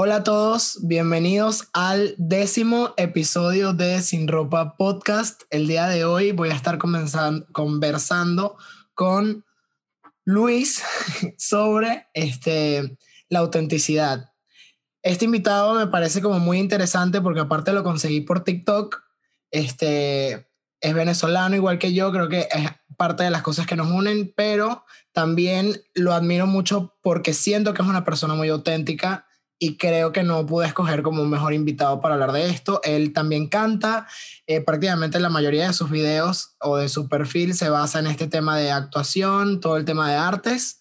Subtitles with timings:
[0.00, 5.42] Hola a todos, bienvenidos al décimo episodio de Sin Ropa Podcast.
[5.50, 8.56] El día de hoy voy a estar conversando
[8.94, 9.44] con
[10.24, 10.84] Luis
[11.36, 12.96] sobre este,
[13.28, 14.32] la autenticidad.
[15.02, 19.02] Este invitado me parece como muy interesante porque aparte lo conseguí por TikTok,
[19.50, 20.48] este,
[20.80, 24.32] es venezolano igual que yo, creo que es parte de las cosas que nos unen,
[24.36, 29.24] pero también lo admiro mucho porque siento que es una persona muy auténtica
[29.58, 32.80] y creo que no pude escoger como un mejor invitado para hablar de esto.
[32.84, 34.06] Él también canta,
[34.46, 38.28] eh, prácticamente la mayoría de sus videos o de su perfil se basa en este
[38.28, 40.80] tema de actuación, todo el tema de artes,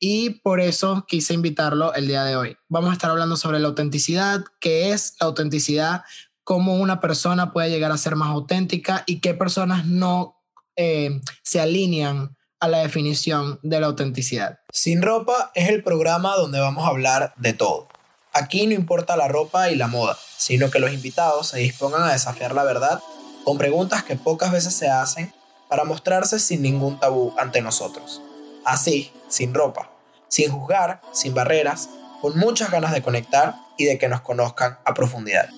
[0.00, 2.56] y por eso quise invitarlo el día de hoy.
[2.68, 6.02] Vamos a estar hablando sobre la autenticidad, qué es la autenticidad,
[6.42, 10.40] cómo una persona puede llegar a ser más auténtica y qué personas no
[10.74, 14.58] eh, se alinean a la definición de la autenticidad.
[14.72, 17.89] Sin ropa es el programa donde vamos a hablar de todo
[18.32, 22.12] Aquí no importa la ropa y la moda, sino que los invitados se dispongan a
[22.12, 23.02] desafiar la verdad
[23.44, 25.32] con preguntas que pocas veces se hacen
[25.68, 28.22] para mostrarse sin ningún tabú ante nosotros.
[28.64, 29.90] Así, sin ropa,
[30.28, 31.88] sin juzgar, sin barreras,
[32.20, 35.48] con muchas ganas de conectar y de que nos conozcan a profundidad.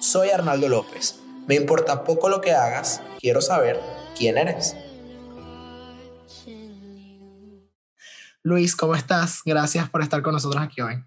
[0.00, 1.16] Soy Arnaldo López.
[1.46, 3.80] Me importa poco lo que hagas, quiero saber
[4.16, 4.76] quién eres.
[8.42, 9.40] Luis, ¿cómo estás?
[9.44, 11.04] Gracias por estar con nosotros aquí hoy.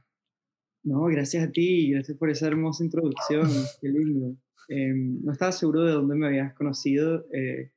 [0.86, 3.42] No, gracias a ti, gracias por esa hermosa introducción,
[3.82, 4.38] qué lindo.
[4.70, 7.72] Em, no estaba seguro de dónde me habías conocido eh,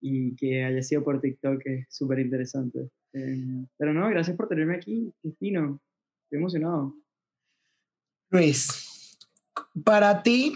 [0.00, 2.88] y que haya sido por TikTok, es súper interesante.
[3.12, 5.82] Em, pero no, gracias por tenerme aquí, fino,
[6.22, 6.94] estoy emocionado.
[8.30, 9.18] Luis,
[9.84, 10.52] para ti,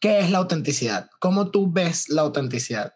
[0.00, 1.08] ¿qué es la autenticidad?
[1.20, 2.92] ¿Cómo tú ves la autenticidad?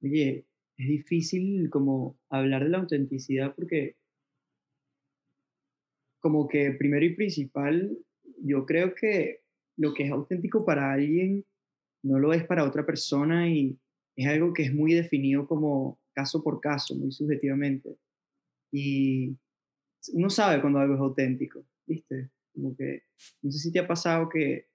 [0.00, 3.96] Oye, es difícil como hablar de la autenticidad porque
[6.22, 7.98] como que primero y principal,
[8.38, 9.40] yo creo que
[9.76, 11.44] lo que es auténtico para alguien
[12.04, 13.76] no lo es para otra persona y
[14.16, 17.96] es algo que es muy definido como caso por caso, muy subjetivamente.
[18.70, 19.36] Y
[20.12, 22.30] uno sabe cuando algo es auténtico, ¿viste?
[22.54, 23.02] Como que,
[23.42, 24.68] no sé si te ha pasado que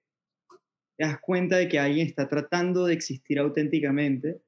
[0.96, 4.42] te das cuenta de que alguien está tratando de existir auténticamente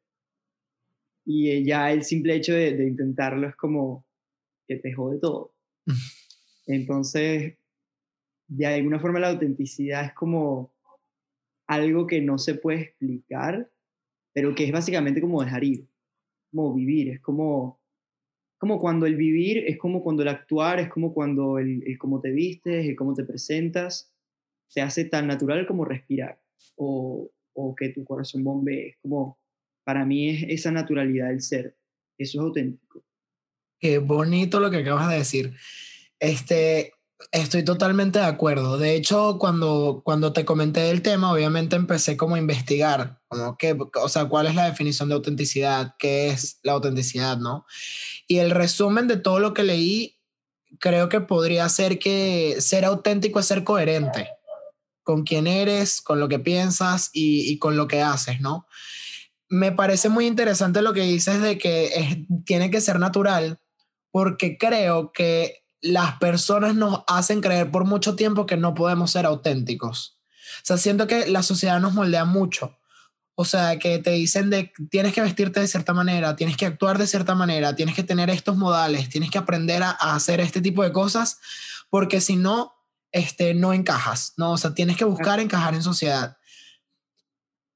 [1.24, 4.04] y ya el simple hecho de, de intentarlo es como
[4.68, 5.54] que te jode todo.
[6.66, 7.56] Entonces,
[8.48, 10.72] de alguna forma la autenticidad es como
[11.66, 13.70] algo que no se puede explicar,
[14.32, 15.86] pero que es básicamente como dejar ir,
[16.50, 17.80] como vivir, es como,
[18.58, 22.20] como cuando el vivir es como cuando el actuar, es como cuando el, el cómo
[22.20, 24.12] te vistes, el cómo te presentas,
[24.66, 26.40] se hace tan natural como respirar
[26.76, 29.38] o, o que tu corazón bombee, es como,
[29.84, 31.76] para mí es esa naturalidad del ser,
[32.18, 33.04] eso es auténtico.
[33.78, 35.54] Qué bonito lo que acabas de decir.
[36.20, 36.92] Este,
[37.32, 38.78] estoy totalmente de acuerdo.
[38.78, 43.76] De hecho, cuando, cuando te comenté el tema, obviamente empecé como a investigar, como que,
[43.94, 47.66] o sea, cuál es la definición de autenticidad, qué es la autenticidad, ¿no?
[48.26, 50.18] Y el resumen de todo lo que leí,
[50.78, 54.28] creo que podría ser que ser auténtico es ser coherente
[55.02, 58.66] con quién eres, con lo que piensas y, y con lo que haces, ¿no?
[59.48, 63.58] Me parece muy interesante lo que dices de que tiene que ser natural,
[64.12, 69.26] porque creo que las personas nos hacen creer por mucho tiempo que no podemos ser
[69.26, 70.18] auténticos.
[70.58, 72.78] O sea, siento que la sociedad nos moldea mucho.
[73.34, 76.98] O sea, que te dicen de tienes que vestirte de cierta manera, tienes que actuar
[76.98, 80.82] de cierta manera, tienes que tener estos modales, tienes que aprender a, hacer este tipo
[80.82, 81.38] de cosas,
[81.88, 82.74] porque si no,
[83.12, 84.52] este, no encajas, ¿no?
[84.52, 86.36] O sea, tienes que buscar encajar en sociedad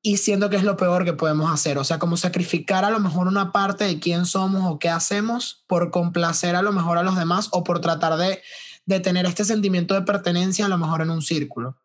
[0.06, 1.78] y siento que es lo peor que podemos hacer.
[1.78, 5.65] O sea, como sacrificar a lo mejor una parte de quién somos o qué hacemos
[5.66, 8.41] por complacer a lo mejor a los demás o por tratar de,
[8.84, 11.78] de tener este sentimiento de pertenencia a lo mejor en un círculo.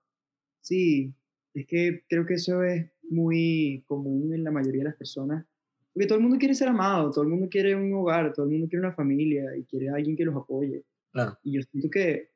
[0.60, 1.14] Sí,
[1.54, 5.46] es que creo que eso es muy común en la mayoría de las personas.
[5.94, 8.52] Porque todo el mundo quiere ser amado, todo el mundo quiere un hogar, todo el
[8.52, 10.84] mundo quiere una familia y quiere a alguien que los apoye.
[11.14, 11.38] Claro.
[11.42, 12.32] Y yo siento que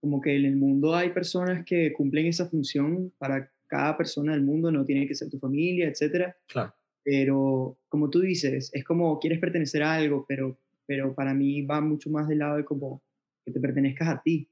[0.00, 4.42] como que en el mundo hay personas que cumplen esa función para cada persona del
[4.42, 6.36] mundo no tiene que ser tu familia, etcétera.
[6.46, 6.74] Claro.
[7.02, 11.80] Pero como tú dices, es como quieres pertenecer a algo, pero, pero para mí va
[11.80, 13.02] mucho más del lado de como
[13.42, 14.46] que te pertenezcas a ti.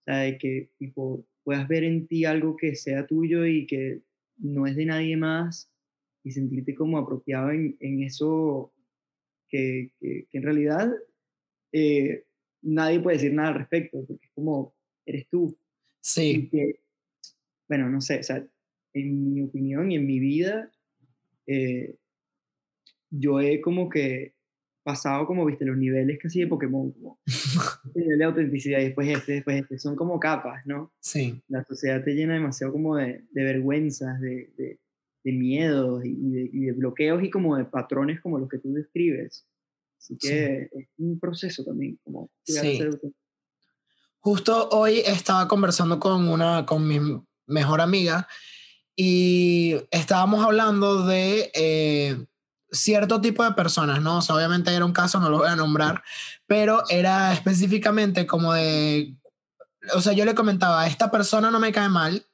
[0.00, 4.02] O sea, de que tipo, puedas ver en ti algo que sea tuyo y que
[4.36, 5.72] no es de nadie más
[6.22, 8.74] y sentirte como apropiado en, en eso
[9.48, 10.92] que, que, en realidad
[11.72, 12.26] eh,
[12.60, 14.74] nadie puede decir nada al respecto, porque es como
[15.06, 15.56] eres tú.
[16.02, 16.50] Sí.
[17.68, 18.46] bueno, no sé, o sea,
[19.00, 20.70] en mi opinión y en mi vida,
[21.46, 21.96] eh,
[23.10, 24.34] yo he como que
[24.82, 27.18] pasado como, viste, los niveles casi de Pokémon, como
[27.94, 30.92] nivel de autenticidad y después este, después este, son como capas, ¿no?
[31.00, 31.42] Sí.
[31.48, 34.78] La sociedad te llena demasiado como de, de vergüenzas, de, de,
[35.24, 38.72] de miedos y de, y de, bloqueos y como de patrones como los que tú
[38.72, 39.46] describes.
[39.98, 42.78] Así que es un proceso también, como sí.
[44.20, 46.98] Justo hoy estaba conversando con una, con mi
[47.46, 48.26] mejor amiga
[48.96, 52.26] y estábamos hablando de eh,
[52.72, 54.18] cierto tipo de personas, ¿no?
[54.18, 56.02] O sea, obviamente era un caso, no lo voy a nombrar,
[56.46, 59.14] pero era específicamente como de,
[59.94, 62.26] o sea, yo le comentaba, esta persona no me cae mal,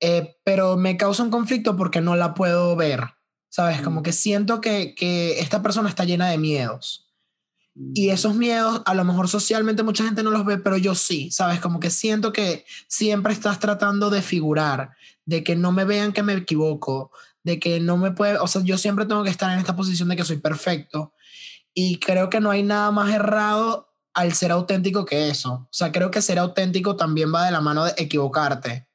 [0.00, 3.02] eh, pero me causa un conflicto porque no la puedo ver,
[3.50, 3.82] ¿sabes?
[3.82, 7.07] Como que siento que, que esta persona está llena de miedos.
[7.94, 11.30] Y esos miedos, a lo mejor socialmente mucha gente no los ve, pero yo sí,
[11.30, 11.60] ¿sabes?
[11.60, 14.90] Como que siento que siempre estás tratando de figurar,
[15.24, 17.12] de que no me vean que me equivoco,
[17.44, 20.08] de que no me puede, o sea, yo siempre tengo que estar en esta posición
[20.08, 21.12] de que soy perfecto
[21.80, 25.52] y creo que no hay nada más errado al ser auténtico que eso.
[25.52, 28.88] O sea, creo que ser auténtico también va de la mano de equivocarte.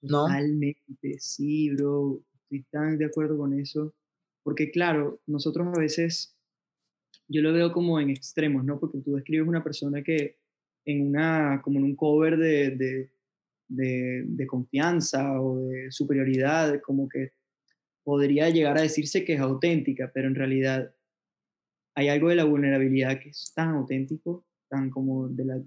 [0.00, 0.22] ¿No?
[0.22, 2.22] Totalmente, sí, bro.
[2.44, 3.94] Estoy tan de acuerdo con eso.
[4.42, 6.34] Porque claro, nosotros a veces,
[7.32, 8.78] yo lo veo como en extremos, ¿no?
[8.78, 10.36] Porque tú describes una persona que
[10.84, 13.10] en una, como en un cover de, de,
[13.68, 17.32] de, de confianza o de superioridad, como que
[18.04, 20.94] podría llegar a decirse que es auténtica, pero en realidad
[21.94, 25.62] hay algo de la vulnerabilidad que es tan auténtico, tan como de la,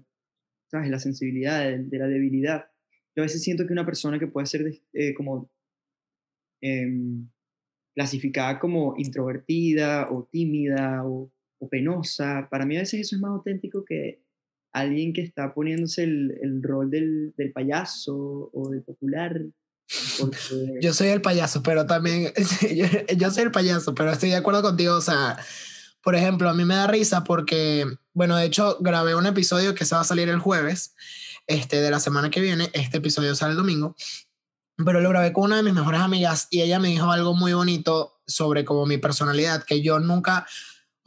[0.70, 0.90] ¿sabes?
[0.90, 2.66] la sensibilidad, de, la debilidad.
[3.14, 5.50] Yo a veces siento que una persona que puede ser eh, como
[6.60, 7.28] em,
[7.94, 11.32] clasificada como introvertida o tímida o,
[11.70, 14.20] penosa, para mí a veces eso es más auténtico que
[14.72, 19.40] alguien que está poniéndose el, el rol del, del payaso o del popular
[20.80, 22.32] yo soy el payaso, pero también,
[23.16, 25.38] yo, soy el payaso, pero estoy de acuerdo contigo, o sea,
[26.02, 29.84] por ejemplo, a mí me da risa porque, bueno, de hecho, grabé un episodio que
[29.84, 30.94] se va a salir el jueves,
[31.46, 33.94] este, de la semana que viene, este episodio sale el domingo,
[34.84, 37.52] pero lo grabé con una de mis mejores amigas y ella me dijo algo muy
[37.52, 40.46] bonito sobre como mi personalidad, que yo nunca,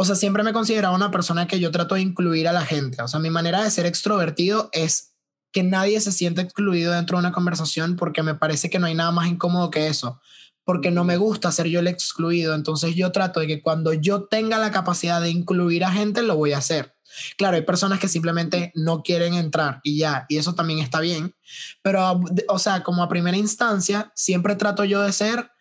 [0.01, 2.65] o sea, siempre me he considerado una persona que yo trato de incluir a la
[2.65, 5.11] gente, o sea, mi manera de ser extrovertido es
[5.51, 8.95] que nadie se sienta excluido dentro de una conversación porque me parece que no hay
[8.95, 10.21] nada más incómodo que eso,
[10.63, 14.23] porque no me gusta ser yo el excluido, entonces yo trato de que cuando yo
[14.23, 16.95] tenga la capacidad de incluir a gente, lo voy a hacer.
[17.37, 21.35] Claro, hay personas que simplemente no quieren entrar y ya, y eso también está bien,
[21.81, 25.51] pero, o sea, como a primera instancia, siempre trato yo de ser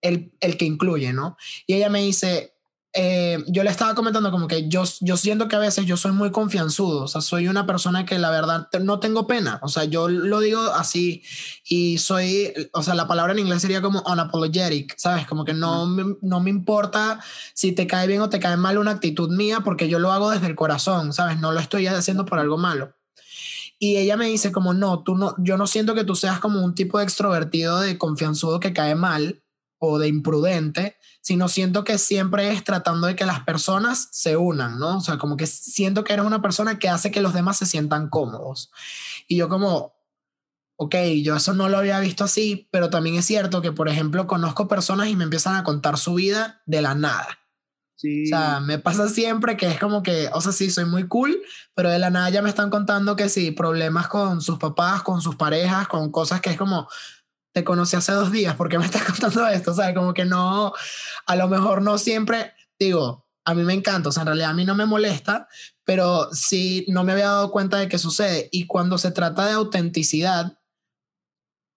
[0.00, 1.36] el, el que incluye, ¿no?
[1.66, 2.51] Y ella me dice,
[2.94, 6.12] eh, yo le estaba comentando como que yo, yo siento que a veces yo soy
[6.12, 9.84] muy confianzudo, o sea, soy una persona que la verdad no tengo pena, o sea,
[9.84, 11.22] yo lo digo así
[11.64, 15.26] y soy, o sea, la palabra en inglés sería como unapologetic, ¿sabes?
[15.26, 17.18] Como que no, me, no me importa
[17.54, 20.30] si te cae bien o te cae mal una actitud mía porque yo lo hago
[20.30, 21.40] desde el corazón, ¿sabes?
[21.40, 22.94] No lo estoy haciendo por algo malo.
[23.78, 26.62] Y ella me dice como, no, tú no, yo no siento que tú seas como
[26.62, 29.41] un tipo de extrovertido de confianzudo que cae mal
[29.84, 34.78] o de imprudente, sino siento que siempre es tratando de que las personas se unan,
[34.78, 34.98] ¿no?
[34.98, 37.66] O sea, como que siento que eres una persona que hace que los demás se
[37.66, 38.70] sientan cómodos.
[39.26, 39.96] Y yo como,
[40.76, 40.94] ok,
[41.24, 44.68] yo eso no lo había visto así, pero también es cierto que, por ejemplo, conozco
[44.68, 47.40] personas y me empiezan a contar su vida de la nada.
[47.96, 48.26] Sí.
[48.26, 51.42] O sea, me pasa siempre que es como que, o sea, sí, soy muy cool,
[51.74, 55.20] pero de la nada ya me están contando que sí, problemas con sus papás, con
[55.20, 56.88] sus parejas, con cosas que es como,
[57.52, 59.72] te conocí hace dos días, ¿por qué me estás contando esto?
[59.72, 60.72] O sea, como que no,
[61.26, 64.54] a lo mejor no siempre, digo, a mí me encanta, o sea, en realidad a
[64.54, 65.48] mí no me molesta,
[65.84, 68.48] pero sí no me había dado cuenta de qué sucede.
[68.52, 70.58] Y cuando se trata de autenticidad,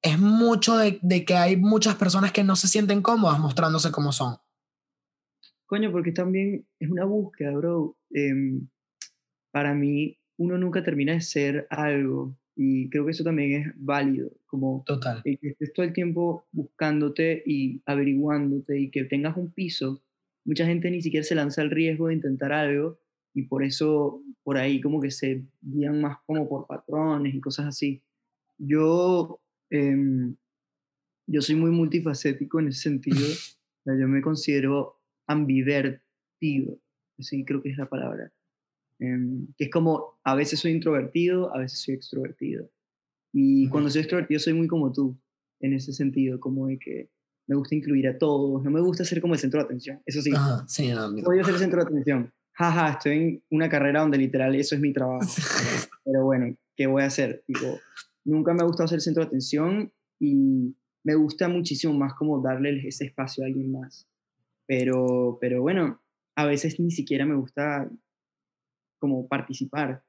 [0.04, 4.12] es mucho de, de que hay muchas personas que no se sienten cómodas mostrándose como
[4.12, 4.38] son.
[5.66, 7.98] Coño, porque también es una búsqueda, bro.
[8.12, 8.70] Em,
[9.52, 14.32] para mí, uno nunca termina de ser algo y creo que eso también es válido,
[14.46, 15.22] como Total.
[15.24, 20.02] que estés todo el tiempo buscándote y averiguándote y que tengas un piso.
[20.46, 23.00] Mucha gente ni siquiera se lanza el riesgo de intentar algo
[23.34, 27.68] y por eso por ahí como que se guían más como por patrones y cosas
[27.68, 28.02] así.
[28.58, 30.36] Yo, em,
[31.28, 33.18] yo soy muy multifacético en ese sentido.
[33.86, 36.80] yo me considero ambivertido,
[37.20, 38.32] así creo que es la palabra.
[39.00, 42.70] Em, que es como, a veces soy introvertido, a veces soy extrovertido.
[43.34, 45.18] Y cuando soy extrovertido soy muy como tú,
[45.60, 47.10] en ese sentido, como de que
[47.48, 50.22] me gusta incluir a todos, no me gusta ser como el centro de atención, eso
[50.22, 50.32] sí.
[50.34, 52.34] Ajá, sí, no, Voy a ser el centro de atención.
[52.54, 55.20] Jaja, estoy en una carrera donde literal eso es mi trabajo.
[56.06, 57.44] Pero bueno, ¿qué voy a hacer?
[57.48, 57.80] Digo,
[58.24, 60.74] nunca me ha gustado ser el centro de atención y
[61.04, 64.08] me gusta muchísimo más como darle ese espacio a alguien más.
[64.66, 66.02] Pero, pero bueno,
[66.36, 67.90] a veces ni siquiera me gusta
[69.00, 70.04] como participar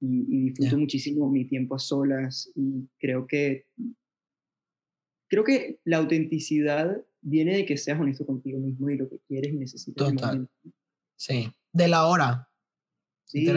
[0.00, 3.66] y, disfruto muchísimo mi tiempo a solas y creo que
[5.28, 9.52] creo que la autenticidad viene de que seas honesto contigo mismo y lo que quieres
[9.52, 10.08] y necesitas.
[10.08, 10.48] Total.
[11.16, 12.48] Sí, de la hora.
[13.24, 13.48] Sí.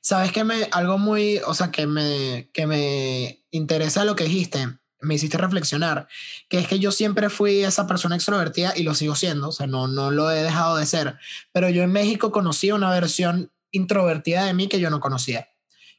[0.00, 4.58] Sabes que me, algo muy, o sea, que me, que me interesa lo que dijiste,
[5.00, 6.08] me hiciste reflexionar,
[6.48, 9.66] que es que yo siempre fui esa persona extrovertida y lo sigo siendo, o sea,
[9.66, 11.16] no, no lo he dejado de ser,
[11.52, 15.48] pero yo en México conocí una versión introvertida de mí que yo no conocía.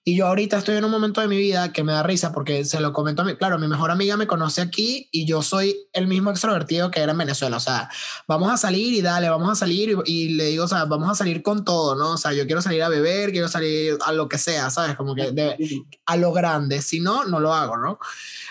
[0.08, 2.64] Y yo ahorita estoy en un momento de mi vida que me da risa porque
[2.64, 3.36] se lo comento a mí.
[3.36, 7.12] Claro, mi mejor amiga me conoce aquí y yo soy el mismo extrovertido que era
[7.12, 7.58] en Venezuela.
[7.58, 7.90] O sea,
[8.26, 11.16] vamos a salir y dale, vamos a salir y, le digo, o sea, vamos a
[11.16, 12.12] salir con todo, ¿no?
[12.12, 14.96] O sea, yo quiero salir a beber, quiero salir a lo que sea, ¿sabes?
[14.96, 15.58] Como que
[16.06, 16.82] a lo grande.
[16.82, 18.00] Si no, no lo hago, ¿no?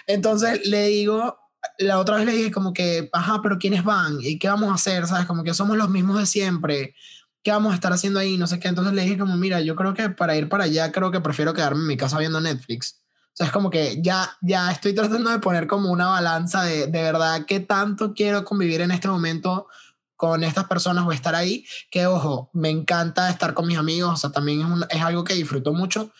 [0.06, 1.38] Entonces le digo,
[1.78, 4.18] la otra vez le dije como que, ajá, pero ¿quiénes van?
[4.20, 5.06] ¿Y qué vamos a hacer?
[5.06, 5.24] ¿Sabes?
[5.24, 6.94] Como que somos los mismos de siempre.
[7.46, 8.36] ¿Qué vamos a estar haciendo ahí?
[8.36, 8.66] No sé qué.
[8.66, 11.54] Entonces le dije como, mira, yo creo que para ir para allá, creo que prefiero
[11.54, 13.04] quedarme en mi casa viendo Netflix.
[13.06, 16.88] O sea, es como que ya, ya estoy tratando de poner como una balanza de,
[16.88, 19.68] de verdad qué tanto quiero convivir en este momento
[20.16, 24.16] con estas personas o estar ahí, que ojo, me encanta estar con mis amigos, o
[24.16, 26.10] sea, también es, es algo que disfruto mucho,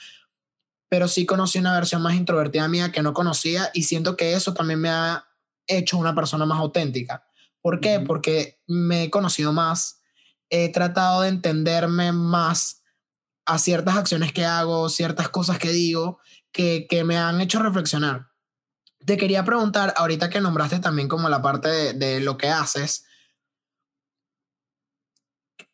[0.89, 4.55] pero sí conocí una versión más introvertida mía que no conocía y siento que eso
[4.55, 5.25] también me ha
[5.67, 7.27] hecho una persona más auténtica.
[7.61, 7.99] ¿Por qué?
[7.99, 9.96] Porque me he conocido más,
[10.51, 12.83] he tratado de entenderme más
[13.45, 16.19] a ciertas acciones que hago, ciertas cosas que digo,
[16.53, 18.29] que, que me han hecho reflexionar.
[19.05, 23.05] Te quería preguntar, ahorita que nombraste también como la parte de, de lo que haces,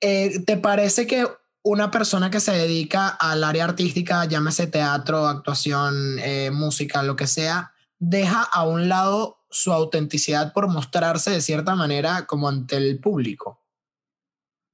[0.01, 1.27] eh, ¿te parece que
[1.63, 7.29] una persona que se dedica al área artística, llámese teatro, actuación, eh, música, lo que
[7.29, 12.99] sea, deja a un lado su autenticidad por mostrarse de cierta manera como ante el
[12.99, 13.62] público?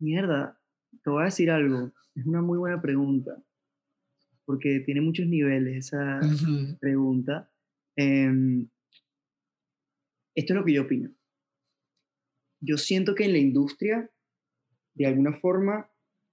[0.01, 0.61] Mierda,
[1.03, 1.93] te voy a decir algo.
[2.15, 3.43] Es una muy buena pregunta,
[4.45, 6.21] porque tiene muchos niveles esa
[6.81, 7.51] pregunta.
[7.97, 8.69] Em,
[10.35, 11.11] esto es lo que yo opino.
[12.61, 14.11] Yo siento que en la industria,
[14.95, 15.91] de alguna forma,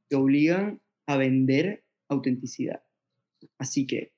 [0.10, 2.84] te obligan a vender autenticidad.
[3.58, 4.14] Así que,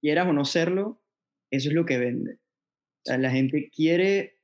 [0.00, 1.02] quieras o no serlo,
[1.50, 2.38] eso es lo que vende.
[3.04, 4.38] la gente quiere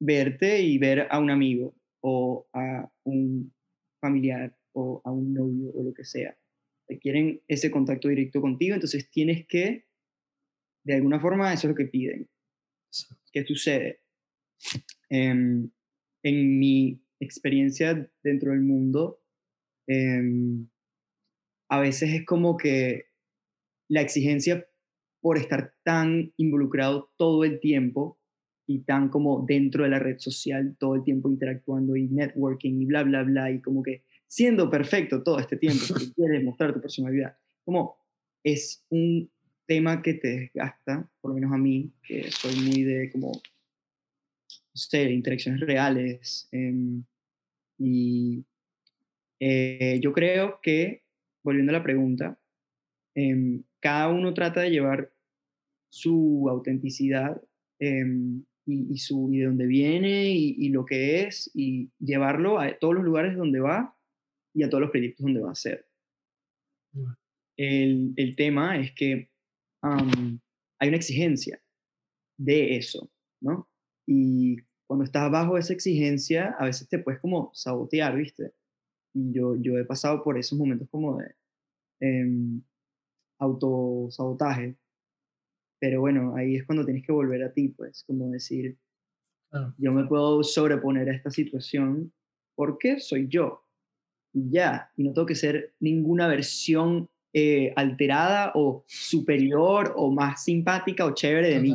[0.00, 1.74] verte y ver a un amigo
[2.06, 3.50] o a un
[3.98, 6.36] familiar o a un novio o lo que sea.
[7.00, 9.86] quieren ese contacto directo contigo, entonces tienes que,
[10.84, 12.28] de alguna forma, eso es lo que piden.
[13.32, 14.02] ¿Qué sucede?
[15.08, 15.70] Em,
[16.22, 19.22] en mi experiencia dentro del mundo,
[19.86, 20.68] em,
[21.70, 23.06] a veces es como que
[23.88, 24.68] la exigencia
[25.22, 28.20] por estar tan involucrado todo el tiempo
[28.66, 32.86] y tan como dentro de la red social todo el tiempo interactuando y networking y
[32.86, 36.80] bla, bla, bla, y como que siendo perfecto todo este tiempo porque quieres mostrar tu
[36.80, 37.36] personalidad.
[37.64, 37.96] Como
[38.42, 39.30] es un
[39.66, 43.40] tema que te desgasta, por lo menos a mí, que soy muy de como, no
[44.74, 46.48] sé, interacciones reales.
[46.52, 47.04] Em,
[47.78, 48.44] y
[49.40, 51.02] eh, yo creo que,
[51.42, 52.38] volviendo a la pregunta,
[53.14, 55.12] em, cada uno trata de llevar
[55.90, 57.40] su autenticidad
[57.78, 62.94] em, y, su, y de dónde viene y, lo que es y llevarlo a todos
[62.94, 63.96] los lugares donde va
[64.54, 65.86] y a todos los proyectos donde va a ser.
[67.56, 69.30] El, el tema es que
[69.82, 71.62] hay una exigencia
[72.38, 73.68] de eso, ¿no?
[74.06, 74.56] Y
[74.86, 78.52] cuando estás bajo esa exigencia, a veces te puedes como sabotear, ¿viste?
[79.14, 81.34] Y yo, yo he pasado por esos momentos como de
[82.00, 82.60] eh,
[83.38, 84.76] autosabotaje,
[85.84, 88.78] pero bueno, ahí es cuando tienes que volver a ti, pues, como decir,
[89.76, 92.10] yo me puedo sobreponer a esta situación
[92.54, 93.66] porque soy yo.
[94.32, 100.42] Y ya, y no tengo que ser ninguna versión eh, alterada o superior o más
[100.44, 101.74] simpática o chévere de mí.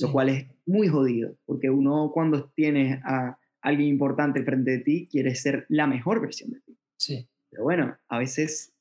[0.00, 5.08] Lo cual es muy jodido, porque uno cuando tienes a alguien importante frente de ti,
[5.08, 6.76] quiere ser la mejor versión de ti.
[6.96, 7.28] Sí.
[7.50, 8.74] Pero bueno, a veces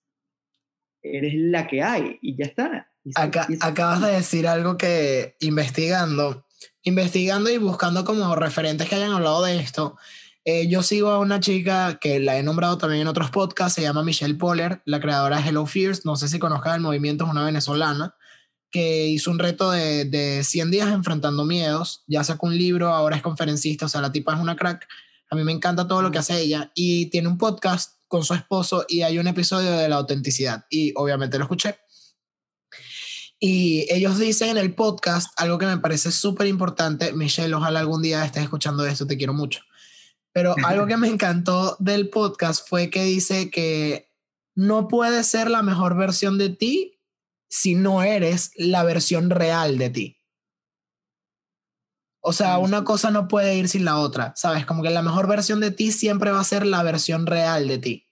[1.04, 2.92] eres la que hay y ya está.
[3.16, 6.46] Acá, acabas de decir algo que investigando,
[6.84, 9.98] investigando y buscando como referentes que hayan hablado de esto,
[10.50, 13.82] eh, yo sigo a una chica que la he nombrado también en otros podcasts, se
[13.82, 17.32] llama Michelle Poller, la creadora de Hello Fears, no sé si conozcan el movimiento, es
[17.32, 18.16] una venezolana,
[18.72, 23.18] que hizo un reto de, de 100 días enfrentando miedos, ya sacó un libro, ahora
[23.18, 24.88] es conferencista, o sea, la tipa es una crack,
[25.30, 28.34] a mí me encanta todo lo que hace ella, y tiene un podcast con su
[28.34, 31.76] esposo y hay un episodio de la autenticidad, y obviamente lo escuché
[33.40, 37.14] y ellos dicen en el podcast algo que me parece súper importante.
[37.14, 39.62] Michelle, ojalá algún día estés escuchando esto, te quiero mucho.
[40.34, 44.12] Pero algo que me encantó del podcast fue que dice que
[44.56, 47.00] no puedes ser la mejor versión de ti
[47.48, 50.18] si no eres la versión real de ti.
[52.20, 54.66] O sea, una cosa no puede ir sin la otra, ¿sabes?
[54.66, 57.78] Como que la mejor versión de ti siempre va a ser la versión real de
[57.78, 58.08] ti.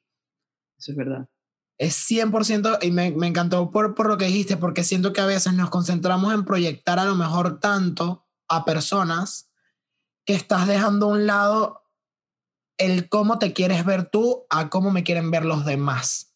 [0.78, 1.28] Eso es verdad.
[1.78, 5.26] Es 100% y me, me encantó por, por lo que dijiste, porque siento que a
[5.26, 9.52] veces nos concentramos en proyectar a lo mejor tanto a personas
[10.26, 11.82] que estás dejando a un lado
[12.78, 16.36] el cómo te quieres ver tú a cómo me quieren ver los demás,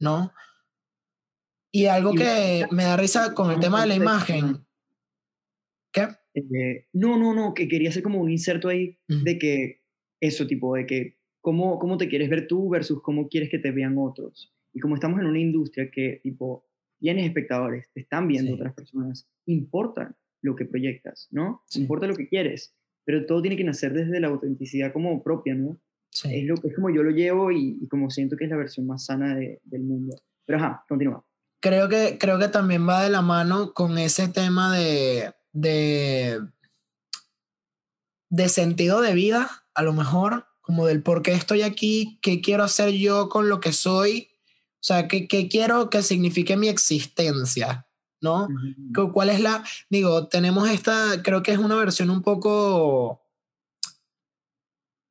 [0.00, 0.32] ¿no?
[1.72, 4.66] Y algo que me da risa con el tema de la imagen.
[5.92, 6.08] ¿Qué?
[6.34, 9.82] Eh, no, no, no, que quería hacer como un inserto ahí de que
[10.20, 13.70] eso, tipo, de que cómo, cómo te quieres ver tú versus cómo quieres que te
[13.70, 14.54] vean otros.
[14.76, 16.66] Y como estamos en una industria que, tipo,
[16.98, 21.62] tienes espectadores, te están viendo otras personas, importa lo que proyectas, ¿no?
[21.76, 22.74] Importa lo que quieres,
[23.06, 25.80] pero todo tiene que nacer desde la autenticidad como propia, ¿no?
[26.24, 29.06] Es, lo, es como yo lo llevo y, como siento que es la versión más
[29.06, 30.14] sana de, del mundo.
[30.44, 31.24] Pero ajá, continúa.
[31.60, 36.38] Creo que, creo que también va de la mano con ese tema de, de,
[38.28, 42.62] de sentido de vida, a lo mejor, como del por qué estoy aquí, qué quiero
[42.62, 44.35] hacer yo con lo que soy,
[44.86, 47.86] sea, qué, qué quiero que signifique mi existencia,
[48.20, 48.48] ¿no?
[49.12, 53.22] ¿Cuál es la, digo, tenemos esta, creo que es una versión un poco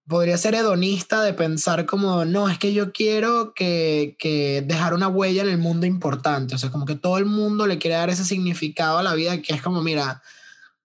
[0.08, 5.08] podría ser hedonista de pensar como, no, es que yo quiero que, que, dejar una
[5.08, 6.56] huella en el mundo importante.
[6.56, 9.42] O sea, como que todo el mundo le quiere dar ese significado a la vida
[9.42, 10.22] que es como, mira,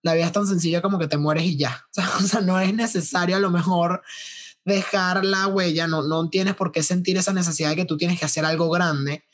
[0.02, 1.86] la vida es tan sencilla como que te mueres y ya.
[2.18, 4.02] O sea, no es necesario a lo mejor
[4.64, 8.18] dejar la huella, no, no tienes por qué sentir esa necesidad de que tú tienes
[8.18, 9.24] que hacer algo grande.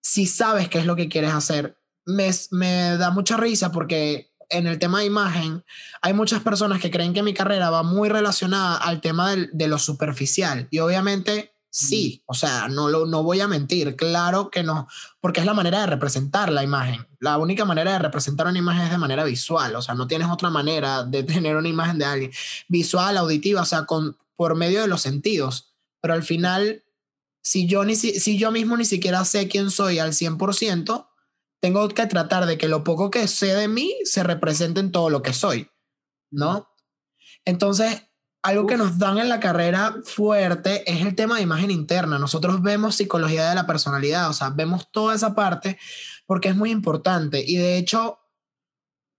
[0.00, 4.66] Si sabes qué es lo que quieres hacer, me, me da mucha risa porque en
[4.66, 5.64] el tema de imagen,
[6.02, 9.78] hay muchas personas que creen que mi carrera va muy relacionada al tema de lo
[9.78, 10.68] superficial.
[10.70, 14.86] Y obviamente sí, o sea, no, lo, no voy a mentir, claro que no,
[15.20, 17.08] porque es la manera de representar la imagen.
[17.18, 20.28] La única manera de representar una imagen es de manera visual, o sea, no tienes
[20.28, 22.32] otra manera de tener una imagen de alguien.
[22.68, 25.74] Visual, auditiva, o sea, con, por medio de los sentidos.
[26.00, 26.84] Pero al final,
[27.42, 31.08] si yo, ni, si yo mismo ni siquiera sé quién soy al 100%,
[31.60, 35.10] tengo que tratar de que lo poco que sé de mí se represente en todo
[35.10, 35.70] lo que soy,
[36.30, 36.68] ¿no?
[37.44, 38.02] Entonces,
[38.42, 42.18] algo que nos dan en la carrera fuerte es el tema de imagen interna.
[42.18, 45.78] Nosotros vemos psicología de la personalidad, o sea, vemos toda esa parte
[46.26, 47.44] porque es muy importante.
[47.46, 48.18] Y de hecho,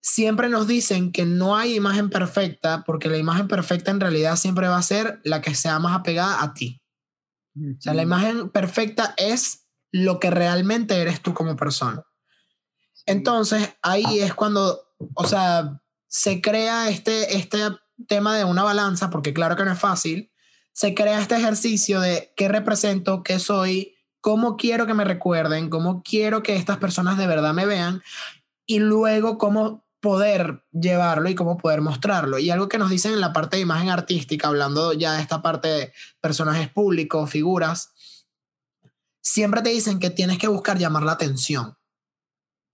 [0.03, 4.67] siempre nos dicen que no hay imagen perfecta porque la imagen perfecta en realidad siempre
[4.67, 6.81] va a ser la que sea más apegada a ti.
[7.55, 12.03] O sea, la imagen perfecta es lo que realmente eres tú como persona.
[13.05, 14.81] Entonces, ahí es cuando,
[15.15, 17.59] o sea, se crea este, este
[18.07, 20.31] tema de una balanza, porque claro que no es fácil,
[20.73, 26.01] se crea este ejercicio de qué represento, qué soy, cómo quiero que me recuerden, cómo
[26.03, 28.01] quiero que estas personas de verdad me vean,
[28.65, 32.37] y luego cómo poder llevarlo y cómo poder mostrarlo.
[32.37, 35.41] Y algo que nos dicen en la parte de imagen artística, hablando ya de esta
[35.41, 37.93] parte de personajes públicos, figuras,
[39.21, 41.77] siempre te dicen que tienes que buscar llamar la atención.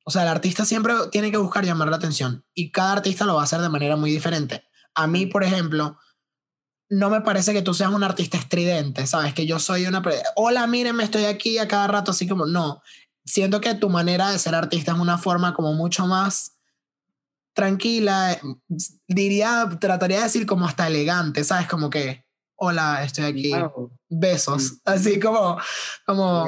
[0.06, 3.36] O sea, el artista siempre tiene que buscar llamar la atención y cada artista lo
[3.36, 4.64] va a hacer de manera muy diferente.
[4.96, 6.00] A mí, por ejemplo,
[6.90, 9.36] no me parece que tú seas un artista estridente, ¿sabes?
[9.36, 10.02] Que yo soy una...
[10.36, 12.48] Hola, mírenme, estoy aquí a cada rato, así como...
[12.48, 12.82] No,
[13.24, 16.59] siento que tu manera de ser artista es una forma como mucho más
[17.60, 18.40] tranquila,
[19.08, 21.68] diría, trataría de decir como hasta elegante, ¿sabes?
[21.68, 23.52] Como que, hola, estoy aquí,
[24.10, 25.58] besos, así como,
[26.06, 26.48] como...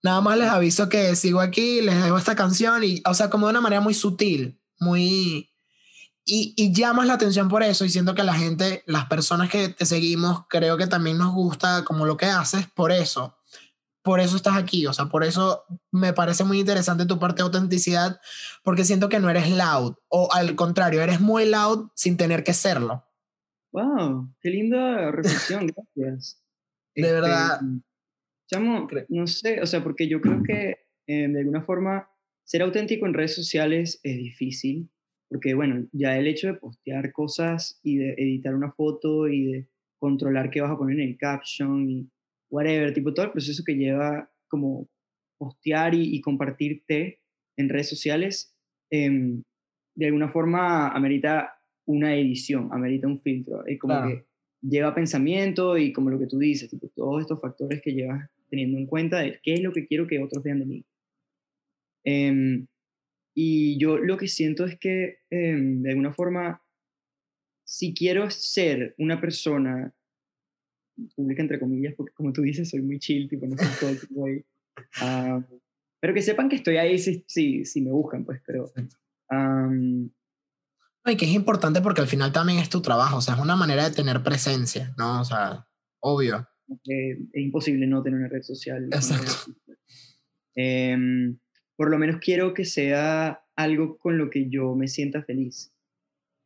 [0.00, 3.46] Nada más les aviso que sigo aquí, les dejo esta canción y, o sea, como
[3.46, 5.50] de una manera muy sutil, muy...
[6.24, 9.70] Y, y llamas la atención por eso y siento que la gente, las personas que
[9.70, 13.37] te seguimos, creo que también nos gusta como lo que haces por eso.
[14.08, 17.42] Por eso estás aquí, o sea, por eso me parece muy interesante tu parte de
[17.42, 18.22] autenticidad,
[18.64, 22.54] porque siento que no eres loud, o al contrario, eres muy loud sin tener que
[22.54, 23.04] serlo.
[23.70, 24.34] ¡Wow!
[24.40, 25.66] ¡Qué linda reflexión!
[25.94, 26.42] Gracias.
[26.94, 27.60] De este, verdad.
[28.50, 30.70] Chamo, no sé, o sea, porque yo creo que
[31.06, 32.08] eh, de alguna forma
[32.44, 34.88] ser auténtico en redes sociales es difícil,
[35.28, 39.68] porque bueno, ya el hecho de postear cosas y de editar una foto y de
[39.98, 42.10] controlar qué vas a poner en el caption y
[42.50, 44.88] whatever, tipo todo el proceso que lleva como
[45.38, 47.20] postear y, compartirte
[47.56, 48.54] en redes sociales,
[48.90, 49.42] em,
[49.94, 51.54] de alguna forma amerita
[51.86, 54.26] una edición, amerita un filtro, es como que
[54.60, 58.78] lleva pensamiento y como lo que tú dices, tipo, todos estos factores que llevas teniendo
[58.78, 60.84] en cuenta de qué es lo que quiero que otros vean de mí.
[62.04, 62.66] Em,
[63.34, 66.62] y yo lo que siento es que, em, de alguna forma,
[67.64, 69.94] si quiero ser una persona
[71.14, 73.98] pública entre comillas, porque como tú dices, soy muy chill, tipo, no soy todo el
[73.98, 74.44] tiempo ahí.
[75.00, 75.40] Ah,
[76.00, 78.70] pero que sepan que estoy ahí si, si, si me buscan, pues, pero...
[79.30, 80.10] Um,
[81.10, 83.56] y que es importante porque al final también es tu trabajo, o sea, es una
[83.56, 85.20] manera de tener presencia, ¿no?
[85.20, 85.66] O sea,
[86.00, 86.46] obvio.
[86.84, 88.84] es imposible no tener una red social.
[88.92, 89.54] Exacto.
[90.54, 91.38] Em,
[91.76, 95.72] por lo menos quiero que sea algo con lo que yo me sienta feliz.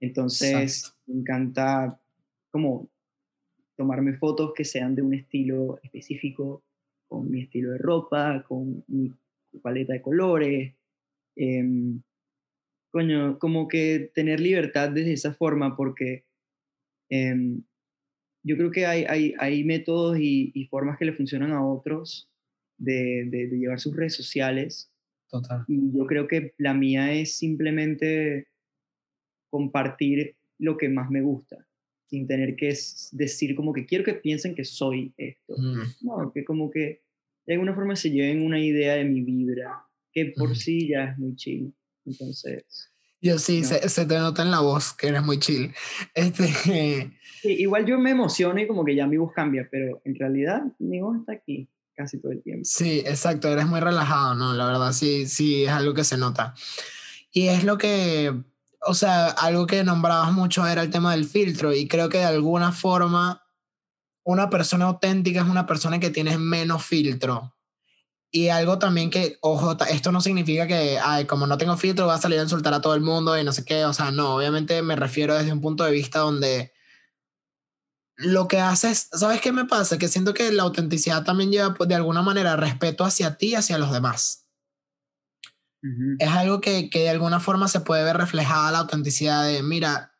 [0.00, 1.98] Entonces, me encanta
[2.50, 2.90] como
[3.82, 6.62] tomarme fotos que sean de un estilo específico,
[7.08, 9.12] con mi estilo de ropa, con mi
[9.60, 10.72] paleta de colores.
[11.34, 11.98] Eh,
[12.92, 16.22] coño, como que tener libertad desde esa forma, porque
[17.10, 17.64] em,
[18.44, 22.30] yo creo que hay, hay, hay métodos y, y, formas que le funcionan a otros
[22.78, 24.92] de, de, de, llevar sus redes sociales.
[25.28, 25.64] Total.
[25.66, 28.46] Y yo creo que la mía es simplemente
[29.50, 31.66] compartir lo que más me gusta,
[32.12, 32.76] sin tener que
[33.12, 35.54] decir como que quiero que piensen que soy esto.
[35.56, 35.80] Mm.
[36.02, 37.00] No, que como que
[37.46, 41.18] de alguna forma se lleven una idea de mi vibra, que por sí ya es
[41.18, 41.72] muy chill.
[42.04, 42.90] Entonces.
[43.22, 45.72] Yo sí, se, se, te nota en la voz que eres muy chill.
[46.14, 46.48] Este,
[47.40, 50.64] sí, igual yo me emociono y como que ya mi voz cambia, pero en realidad
[50.80, 52.64] mi voz está aquí casi todo el tiempo.
[52.64, 54.52] Sí, exacto, eres muy relajado, ¿no?
[54.52, 56.54] La verdad sí, sí, es algo que se nota.
[57.32, 58.34] Y es lo que,
[58.84, 62.24] o sea, algo que nombrabas mucho era el tema del filtro y creo que de
[62.24, 63.42] alguna forma
[64.24, 67.54] una persona auténtica es una persona que tiene menos filtro.
[68.34, 72.14] Y algo también que, ojo, esto no significa que, ay, como no tengo filtro, va
[72.14, 73.84] a salir a insultar a todo el mundo y no sé qué.
[73.84, 76.72] O sea, no, obviamente me refiero desde un punto de vista donde
[78.16, 79.98] lo que haces, ¿sabes qué me pasa?
[79.98, 83.54] Que siento que la autenticidad también lleva pues, de alguna manera respeto hacia ti y
[83.54, 84.41] hacia los demás.
[86.18, 90.12] Es algo que, que de alguna forma se puede ver reflejada la autenticidad de, mira,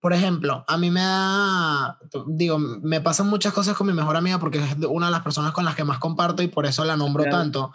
[0.00, 4.38] por ejemplo, a mí me da, digo, me pasan muchas cosas con mi mejor amiga
[4.38, 6.96] porque es una de las personas con las que más comparto y por eso la
[6.96, 7.72] nombro tanto.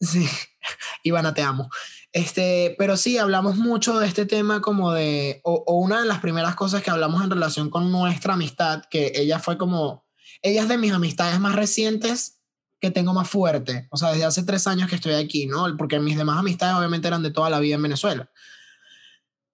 [0.00, 0.28] Sí,
[1.02, 1.70] Ivana, te amo.
[2.12, 6.20] Este, pero sí, hablamos mucho de este tema como de, o, o, una de las
[6.20, 10.06] primeras cosas que hablamos en relación con nuestra amistad, que ella fue como,
[10.40, 12.35] ella es de mis amistades más recientes
[12.80, 15.66] que tengo más fuerte, o sea, desde hace tres años que estoy aquí, ¿no?
[15.76, 18.30] Porque mis demás amistades obviamente eran de toda la vida en Venezuela.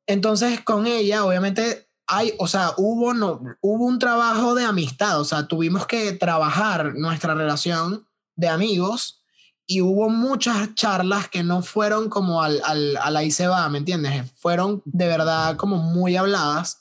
[0.06, 5.24] Entonces, con ella, obviamente, hay, o sea, hubo, no, hubo un trabajo de amistad, o
[5.24, 9.22] sea, tuvimos que trabajar nuestra relación de amigos
[9.66, 13.78] y hubo muchas charlas que no fueron como al, al, al ahí se va, ¿me
[13.78, 14.30] entiendes?
[14.36, 16.80] Fueron de verdad como muy habladas.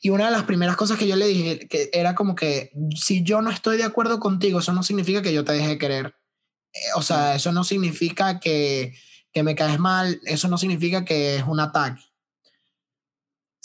[0.00, 3.22] Y una de las primeras cosas que yo le dije que era como que si
[3.22, 6.14] yo no estoy de acuerdo contigo, eso no significa que yo te deje querer.
[6.72, 8.94] Eh, o sea, eso no significa que,
[9.32, 12.02] que me caes mal, eso no significa que es un ataque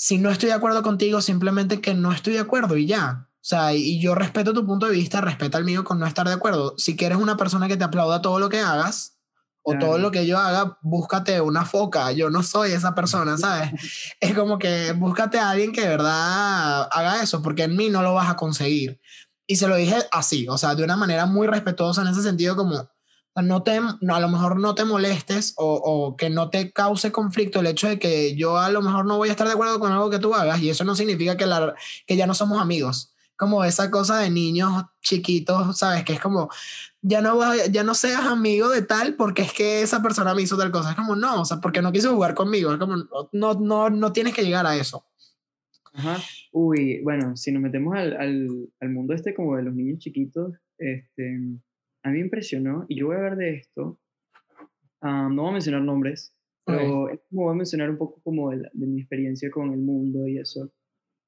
[0.01, 3.29] si no estoy de acuerdo contigo, simplemente que no estoy de acuerdo y ya.
[3.35, 6.27] O sea, y yo respeto tu punto de vista, respeta el mío con no estar
[6.27, 6.73] de acuerdo.
[6.79, 9.20] Si quieres una persona que te aplauda todo lo que hagas
[9.63, 12.11] o todo lo que yo haga, búscate una foca.
[12.11, 13.71] Yo no soy esa persona, ¿sabes?
[14.19, 18.01] es como que búscate a alguien que de verdad haga eso, porque en mí no
[18.01, 18.99] lo vas a conseguir.
[19.45, 22.55] Y se lo dije así, o sea, de una manera muy respetuosa en ese sentido,
[22.55, 22.89] como,
[23.35, 27.59] no te, a lo mejor no te molestes o, o, que no te cause conflicto
[27.59, 29.91] el hecho de que yo a lo mejor no voy a estar de acuerdo con
[29.91, 31.73] algo que tú hagas y eso no significa que, la,
[32.07, 33.13] que ya no somos amigos.
[33.41, 36.03] Como esa cosa de niños chiquitos, ¿sabes?
[36.03, 36.49] Que es como,
[37.01, 37.39] ya no,
[37.71, 40.91] ya no seas amigo de tal porque es que esa persona me hizo tal cosa.
[40.91, 42.71] Es como, no, o sea, porque no quiso jugar conmigo.
[42.71, 42.97] Es como,
[43.31, 45.05] no, no, no tienes que llegar a eso.
[45.93, 46.17] Ajá.
[46.51, 50.53] Uy, bueno, si nos metemos al, al, al mundo este como de los niños chiquitos,
[50.77, 51.39] este
[52.03, 53.99] a mí me impresionó, y yo voy a hablar de esto,
[55.01, 57.19] no voy a mencionar nombres, pero okay.
[57.29, 60.71] voy a mencionar un poco como de, de, mi experiencia con el mundo y eso.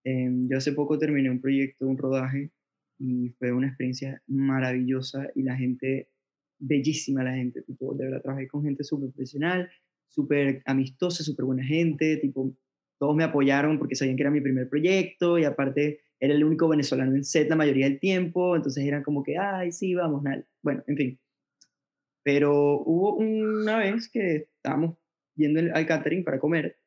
[0.04, 2.52] Eh, yo hace poco terminé un proyecto, un rodaje,
[3.00, 6.10] y fue una experiencia maravillosa y la gente,
[6.60, 9.70] bellísima la gente, tipo, de verdad trabajé con gente súper profesional,
[10.08, 12.56] súper amistosa, súper buena gente, tipo,
[13.00, 16.70] todos me apoyaron porque sabían que era mi primer proyecto y aparte era el único
[16.70, 20.46] venezolano en set la mayoría del tiempo, entonces eran como que, ay, sí, vamos, nada.
[20.62, 21.20] Bueno, en fin.
[22.24, 24.96] Pero hubo una vez que estábamos
[25.36, 26.78] yendo al catering para comer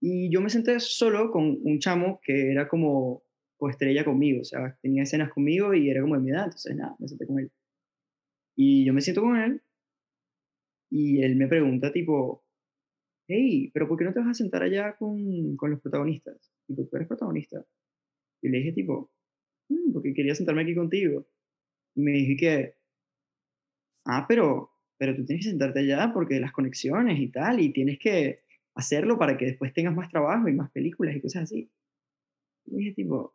[0.00, 3.22] y yo me senté solo con un chamo que era como
[3.68, 6.96] estrella conmigo, o sea, tenía escenas conmigo y era como de mi edad, entonces nada,
[6.98, 7.50] me senté con él.
[8.56, 9.62] Y yo me siento con él
[10.90, 12.42] y él me pregunta tipo,
[13.28, 16.52] hey, pero ¿por qué no te vas a sentar allá con, con los protagonistas?
[16.66, 17.64] Tipo, tú eres protagonista.
[18.42, 19.10] Y le dije tipo,
[19.68, 21.26] mm, porque quería sentarme aquí contigo.
[21.94, 22.74] Y me dije que,
[24.06, 27.98] ah, pero, pero tú tienes que sentarte allá porque las conexiones y tal, y tienes
[27.98, 28.40] que
[28.74, 31.70] hacerlo para que después tengas más trabajo y más películas y cosas así.
[32.66, 33.34] Y dije tipo,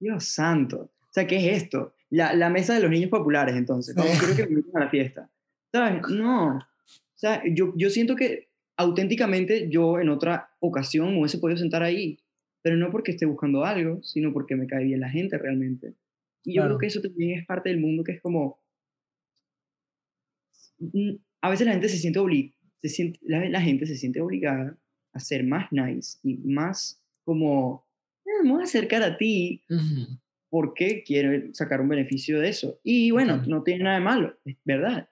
[0.00, 0.90] Dios santo.
[1.02, 1.94] O sea, ¿qué es esto?
[2.10, 3.94] La, la mesa de los niños populares, entonces.
[3.94, 5.30] Vamos, quiero que me a la fiesta.
[5.72, 6.02] ¿Sabes?
[6.10, 6.58] No.
[6.58, 11.82] O sea, yo, yo siento que auténticamente yo en otra ocasión me hubiese podido sentar
[11.82, 12.18] ahí,
[12.62, 15.94] pero no porque esté buscando algo, sino porque me cae bien la gente realmente.
[16.44, 18.60] Y yo creo que eso también es parte del mundo que es como...
[20.78, 24.20] mm, A veces la gente se siente obligada, se siente, la, la gente se siente
[24.20, 24.78] obligada
[25.12, 27.84] a ser más nice y más como,
[28.26, 29.62] "Ah, me voy a acercar a ti
[30.48, 32.80] porque quiero sacar un beneficio de eso.
[32.82, 35.08] Y bueno, no tiene nada de malo, es verdad.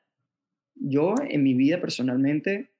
[0.77, 2.71] Yo en mi vida personalmente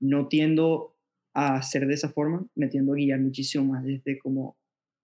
[0.00, 0.96] no tiendo
[1.34, 4.56] a ser de esa forma, me tiendo a guiar muchísimo más desde como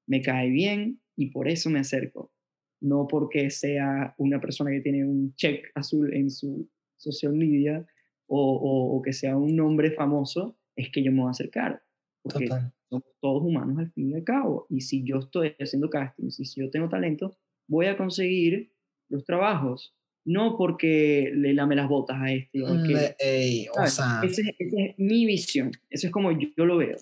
[0.07, 2.33] me cae bien y por eso me acerco.
[2.81, 7.87] No porque sea una persona que tiene un check azul en su social media
[8.27, 11.83] o, o- o que sea un nombre famoso, es que yo me voy a acercar.
[12.23, 12.73] Porque Total.
[12.89, 14.67] somos todos humanos al fin y al cabo.
[14.71, 17.37] Y si yo estoy haciendo castings y si yo tengo talento,
[17.69, 18.73] voy a conseguir
[19.09, 19.95] los trabajos.
[20.27, 23.15] No porque le lame las botas a este aquel.
[23.19, 25.71] ey, o sea, Esa es, esa es mi visión.
[25.91, 26.97] Eso es como yo, yo lo veo.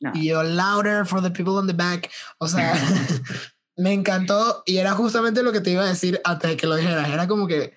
[0.00, 0.16] Nada.
[0.16, 2.08] y yo louder for the people on the back.
[2.38, 2.72] O sea,
[3.76, 7.10] me encantó y era justamente lo que te iba a decir de que lo dijeras.
[7.12, 7.72] Era como que,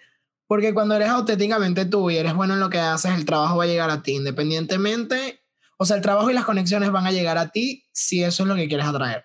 [0.52, 3.64] porque cuando eres auténticamente tú y eres bueno en lo que haces, el trabajo va
[3.64, 5.46] a llegar a ti, independientemente.
[5.78, 8.50] O sea, el trabajo y las conexiones van a llegar a ti si eso es
[8.50, 9.24] lo que quieres atraer.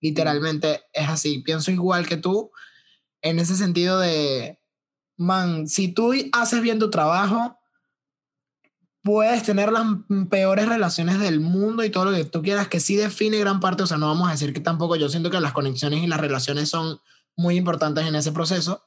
[0.00, 1.40] Literalmente es así.
[1.40, 2.52] Pienso igual que tú
[3.22, 4.60] en ese sentido de,
[5.16, 7.58] man, si tú haces bien tu trabajo,
[9.02, 9.84] puedes tener las
[10.30, 13.82] peores relaciones del mundo y todo lo que tú quieras, que sí define gran parte,
[13.82, 16.20] o sea, no vamos a decir que tampoco, yo siento que las conexiones y las
[16.20, 17.00] relaciones son
[17.34, 18.84] muy importantes en ese proceso,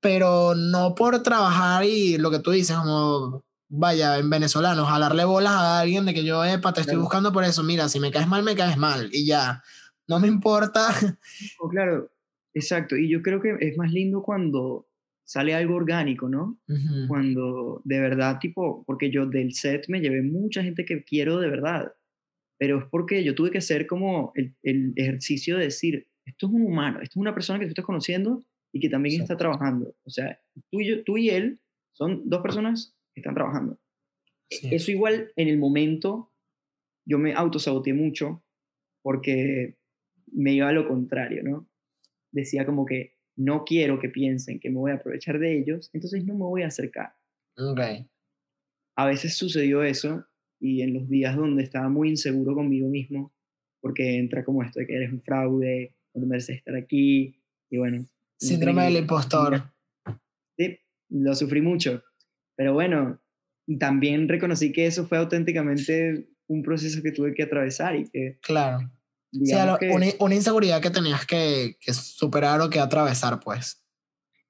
[0.00, 5.52] pero no por trabajar y lo que tú dices, como, vaya, en venezolano, jalarle bolas
[5.52, 7.02] a alguien de que yo, epa, te estoy Claro.
[7.02, 9.62] buscando por eso, mira, si me caes mal, me caes mal, y ya,
[10.08, 10.88] no me importa.
[11.60, 12.10] Oh, claro,
[12.54, 12.96] exacto.
[12.96, 14.86] Y yo creo que es más lindo cuando
[15.24, 16.60] sale algo orgánico, ¿no?
[17.08, 21.48] Cuando de verdad, tipo, porque yo del set me llevé mucha gente que quiero de
[21.50, 21.92] verdad,
[22.58, 26.52] pero es porque yo tuve que hacer como el, el ejercicio de decir, esto es
[26.52, 28.44] un humano, esto es una persona que tú estás conociendo
[28.76, 29.94] y que también está trabajando.
[30.04, 30.38] O sea,
[30.70, 31.60] tú y, yo- tú y él
[31.92, 33.78] son dos personas que están trabajando.
[34.50, 34.68] sí.
[34.70, 36.30] Eso igual en el momento
[37.06, 38.44] yo me autosaboteé mucho
[39.02, 39.76] porque
[40.32, 41.68] me iba a lo contrario, ¿no?
[42.32, 46.24] Decía como que no quiero que piensen que me voy a aprovechar de ellos, entonces
[46.24, 47.14] no me voy a acercar.
[47.56, 47.80] Ok,
[48.96, 50.26] A veces sucedió eso
[50.60, 53.32] y en los días donde estaba muy inseguro conmigo mismo,
[53.80, 57.38] porque entra como esto de que eres un fraude, no mereces estar aquí,
[57.70, 58.04] y bueno.
[58.38, 59.72] Síndrome del impostor.
[60.58, 60.78] Sí,
[61.10, 62.02] lo sufrí mucho.
[62.56, 63.20] Pero bueno,
[63.78, 68.90] también reconocí que eso fue auténticamente un proceso que tuve que atravesar y que, Claro.
[69.52, 73.84] Algo- que, una, una inseguridad que tenías que, que superar o que atravesar, pues.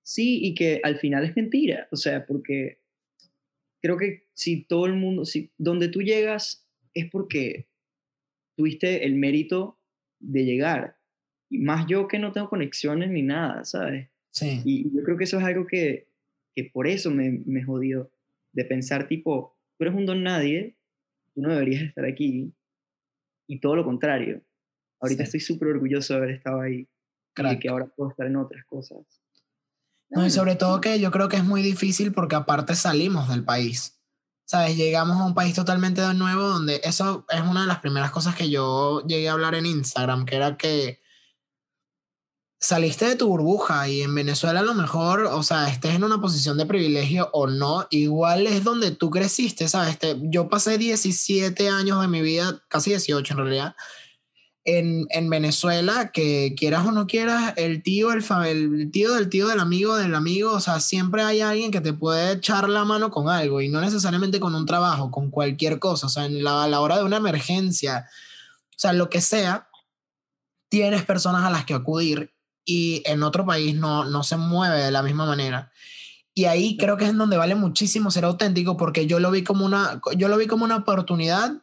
[0.03, 1.89] sí, y que al final es mentira.
[1.91, 2.83] O sea, porque
[3.83, 7.69] creo que si todo el mundo, si donde tú llegas es porque
[8.57, 9.81] tuviste el mérito
[10.21, 10.96] de llegar.
[11.57, 14.09] Y más yo que no tengo conexiones ni nada, ¿sabes?
[14.31, 14.61] Sí.
[14.65, 16.07] Y yo creo que eso es algo que,
[16.55, 18.11] que por eso me, me jodió,
[18.53, 20.77] de pensar tipo, tú eres un don nadie,
[21.35, 22.53] tú no deberías estar aquí,
[23.47, 24.43] y todo lo contrario.
[25.01, 25.27] Ahorita Sí.
[25.37, 26.89] estoy súper orgulloso de haber estado ahí, y de
[27.35, 27.59] Crack.
[27.61, 28.99] que ahora puedo estar en otras cosas.
[30.11, 33.45] No, y sobre todo que yo creo que es muy difícil porque aparte salimos del
[33.45, 33.99] país.
[34.45, 34.77] ¿Sabes?
[34.77, 38.37] Llegamos a un país totalmente de nuevo donde eso es una de las primeras cosas
[38.37, 41.01] que yo llegué a hablar en Instagram, que era que
[42.67, 46.21] saliste de tu burbuja y en Venezuela a lo mejor, o sea, estés en una
[46.21, 50.01] posición de privilegio o no, igual es donde tú creciste, ¿sabes?
[50.01, 53.77] Te- yo pasé 17 años de mi vida, casi 18 en realidad,
[54.65, 59.47] en, en Venezuela, que quieras o no quieras, el tío, el, el tío del tío
[59.47, 63.13] del amigo del amigo, o sea, siempre hay alguien que te puede echar la mano
[63.13, 66.65] con algo y no necesariamente con un trabajo, con cualquier cosa, o sea, en la,
[66.65, 68.09] a la hora de una emergencia,
[68.71, 69.69] o sea, lo que sea,
[70.69, 72.33] tienes personas a las que acudir
[72.67, 75.73] y en otro país no, no se mueve de la misma manera.
[76.35, 79.43] Y ahí creo que es en donde vale muchísimo ser auténtico porque yo lo vi
[79.43, 81.63] como una, yo lo vi como una oportunidad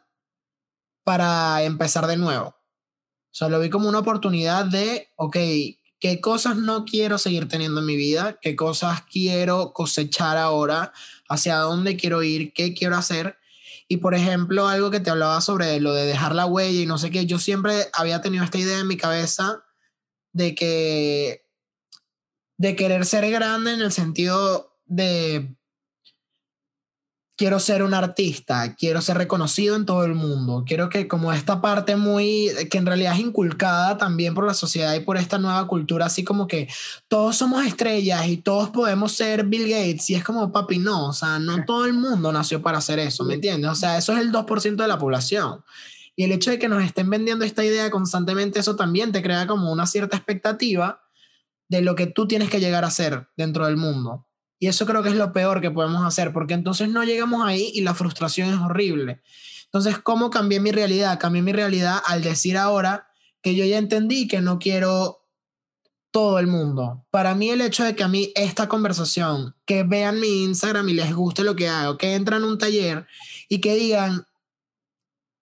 [1.04, 2.48] para empezar de nuevo.
[2.48, 5.36] O sea, lo vi como una oportunidad de, ok,
[6.00, 8.38] ¿qué cosas no quiero seguir teniendo en mi vida?
[8.40, 10.92] ¿Qué cosas quiero cosechar ahora?
[11.28, 12.52] ¿Hacia dónde quiero ir?
[12.52, 13.38] ¿Qué quiero hacer?
[13.86, 16.96] Y por ejemplo, algo que te hablaba sobre lo de dejar la huella y no
[16.96, 19.63] sé qué, yo siempre había tenido esta idea en mi cabeza
[20.34, 21.46] de que,
[22.58, 25.56] de querer ser grande en el sentido de,
[27.36, 31.60] quiero ser un artista, quiero ser reconocido en todo el mundo, quiero que como esta
[31.60, 35.66] parte muy, que en realidad es inculcada también por la sociedad y por esta nueva
[35.66, 36.68] cultura, así como que
[37.08, 41.12] todos somos estrellas y todos podemos ser Bill Gates y es como, papi, no, o
[41.12, 43.70] sea, no todo el mundo nació para hacer eso, ¿me entiendes?
[43.70, 45.64] O sea, eso es el 2% de la población.
[46.16, 49.46] Y el hecho de que nos estén vendiendo esta idea constantemente, eso también te crea
[49.46, 51.02] como una cierta expectativa
[51.68, 54.28] de lo que tú tienes que llegar a ser dentro del mundo.
[54.58, 57.70] Y eso creo que es lo peor que podemos hacer, porque entonces no llegamos ahí
[57.74, 59.22] y la frustración es horrible.
[59.64, 61.18] Entonces, ¿cómo cambié mi realidad?
[61.18, 63.08] Cambié mi realidad al decir ahora
[63.42, 65.24] que yo ya entendí que no quiero
[66.12, 67.04] todo el mundo.
[67.10, 70.94] Para mí el hecho de que a mí esta conversación, que vean mi Instagram y
[70.94, 73.06] les guste lo que hago, que entran a un taller
[73.48, 74.24] y que digan,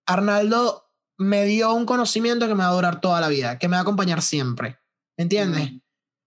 [0.07, 3.77] Arnaldo me dio un conocimiento que me va a durar toda la vida, que me
[3.77, 4.79] va a acompañar siempre.
[5.17, 5.71] ¿Me entiendes?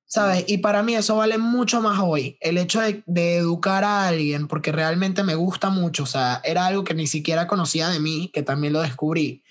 [0.06, 0.46] ¿Sabes?
[0.48, 2.38] Y para mí eso vale mucho más hoy.
[2.40, 6.04] El hecho de, de, educar a alguien, porque realmente me gusta mucho.
[6.04, 9.44] O sea, era algo que ni siquiera conocía de mí, que también lo descubrí.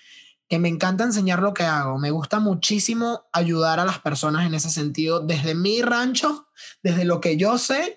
[0.49, 1.99] Que me encanta enseñar lo que hago.
[1.99, 5.21] Me gusta muchísimo ayudar a las personas en ese sentido.
[5.21, 6.47] Desde mi rancho,
[6.83, 7.97] desde lo que yo sé,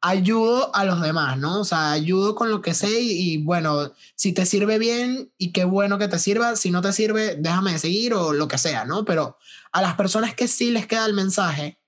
[0.00, 1.60] ayudo a los demás, ¿no?
[1.60, 5.64] O sea, ayudo con lo que sé y, bueno, si te sirve bien y qué
[5.64, 9.04] bueno que te sirva, si no te sirve, déjame seguir o lo que sea, ¿no?
[9.04, 9.38] Pero
[9.72, 11.80] a las personas que sí les queda el mensaje,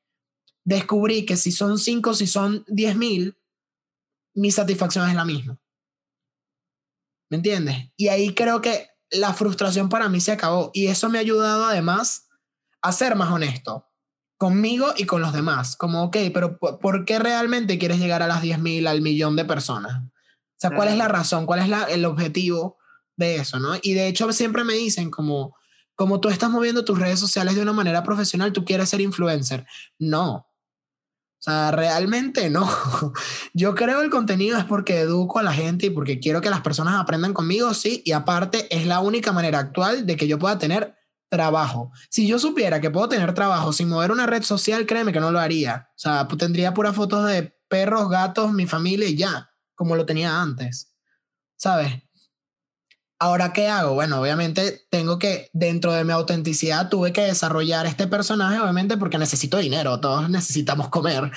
[0.64, 3.37] descubrí que si son 5, si son 10 mil,
[4.35, 5.61] mi satisfacción es la misma.
[7.31, 7.90] ¿Me entiendes?
[7.96, 11.64] Y ahí creo que la frustración para mí se acabó y eso me ha ayudado
[11.64, 12.29] además
[12.83, 13.89] a ser más honesto
[14.40, 15.76] conmigo y con los demás.
[15.76, 19.44] Como, ok, pero ¿por qué realmente quieres llegar a las 10 mil, al millón de
[19.44, 20.03] personas?
[20.03, 21.44] O sea, ¿cuál es la razón?
[21.44, 22.79] ¿Cuál es la, el objetivo
[23.16, 23.59] de eso?
[23.59, 23.74] ¿no?
[23.83, 25.55] Y de hecho siempre me dicen como,
[25.94, 29.66] como tú estás moviendo tus redes sociales de una manera profesional, tú quieres ser influencer.
[29.98, 32.66] No, o sea, realmente no.
[33.53, 36.62] Yo creo el contenido es porque educo a la gente y porque quiero que las
[36.62, 40.59] personas aprendan conmigo, sí, y aparte es la única manera actual de que yo pueda
[40.59, 40.96] tener
[41.30, 41.92] trabajo.
[42.10, 45.30] Si yo supiera que puedo tener trabajo sin mover una red social, créeme que no
[45.30, 45.88] lo haría.
[45.90, 50.42] O sea, tendría puras fotos de perros, gatos, mi familia y ya, como lo tenía
[50.42, 50.92] antes.
[51.56, 52.02] ¿Sabes?
[53.18, 53.94] Ahora, ¿qué hago?
[53.94, 59.18] Bueno, obviamente tengo que, dentro de mi autenticidad, tuve que desarrollar este personaje, obviamente, porque
[59.18, 61.30] necesito dinero, todos necesitamos comer,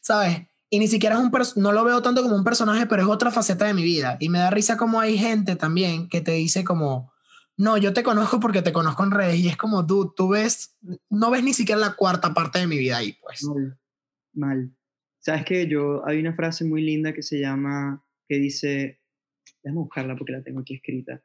[0.00, 0.46] ¿sabes?
[0.70, 3.30] Y ni siquiera es un, no lo veo tanto como un personaje, pero es otra
[3.30, 4.16] faceta de mi vida.
[4.20, 7.12] Y me da risa como hay gente también que te dice como,
[7.56, 9.40] no, yo te conozco porque te conozco en redes.
[9.40, 10.76] Y es como, tú, tú ves,
[11.10, 13.44] no ves ni siquiera la cuarta parte de mi vida ahí, pues.
[13.44, 13.78] Mal,
[14.32, 14.76] mal.
[15.20, 19.00] Sabes que yo, hay una frase muy linda que se llama, que dice,
[19.64, 21.22] Déjame buscarla porque la tengo aquí escrita.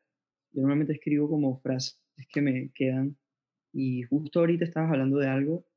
[0.51, 1.99] Yo normalmente escribo como frases
[2.31, 3.17] que me quedan.
[3.73, 5.67] Y justo ahorita estabas hablando de algo,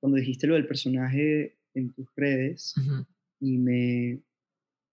[0.00, 2.74] cuando dijiste lo del personaje en tus redes,
[3.40, 4.22] y me,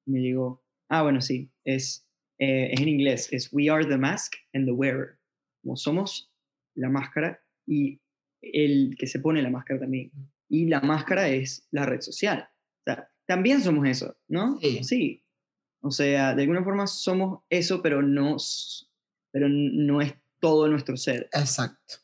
[0.06, 0.66] me llegó.
[0.90, 2.06] Ah, bueno, sí, es,
[2.40, 5.20] eh, es en inglés, es We are the mask and the wearer.
[5.62, 6.32] Como somos
[6.76, 8.02] la máscara y
[8.42, 10.12] el que se pone la máscara también.
[10.50, 12.50] Y la máscara es la red social.
[12.50, 14.60] O sea, también somos eso, ¿no?
[14.60, 14.84] Sí.
[14.84, 15.24] sí.
[15.82, 18.38] O sea, de alguna forma somos eso, pero no,
[19.32, 21.30] pero no es todo nuestro ser.
[21.34, 21.96] Exacto.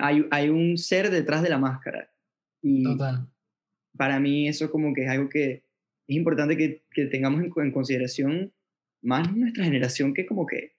[0.00, 2.12] Hay, hay un ser detrás de la máscara.
[2.62, 3.28] Y Total.
[3.96, 5.64] para mí eso como que es algo que
[6.06, 8.52] es importante que, que tengamos en, en, consideración
[9.02, 10.76] más nuestra generación que como que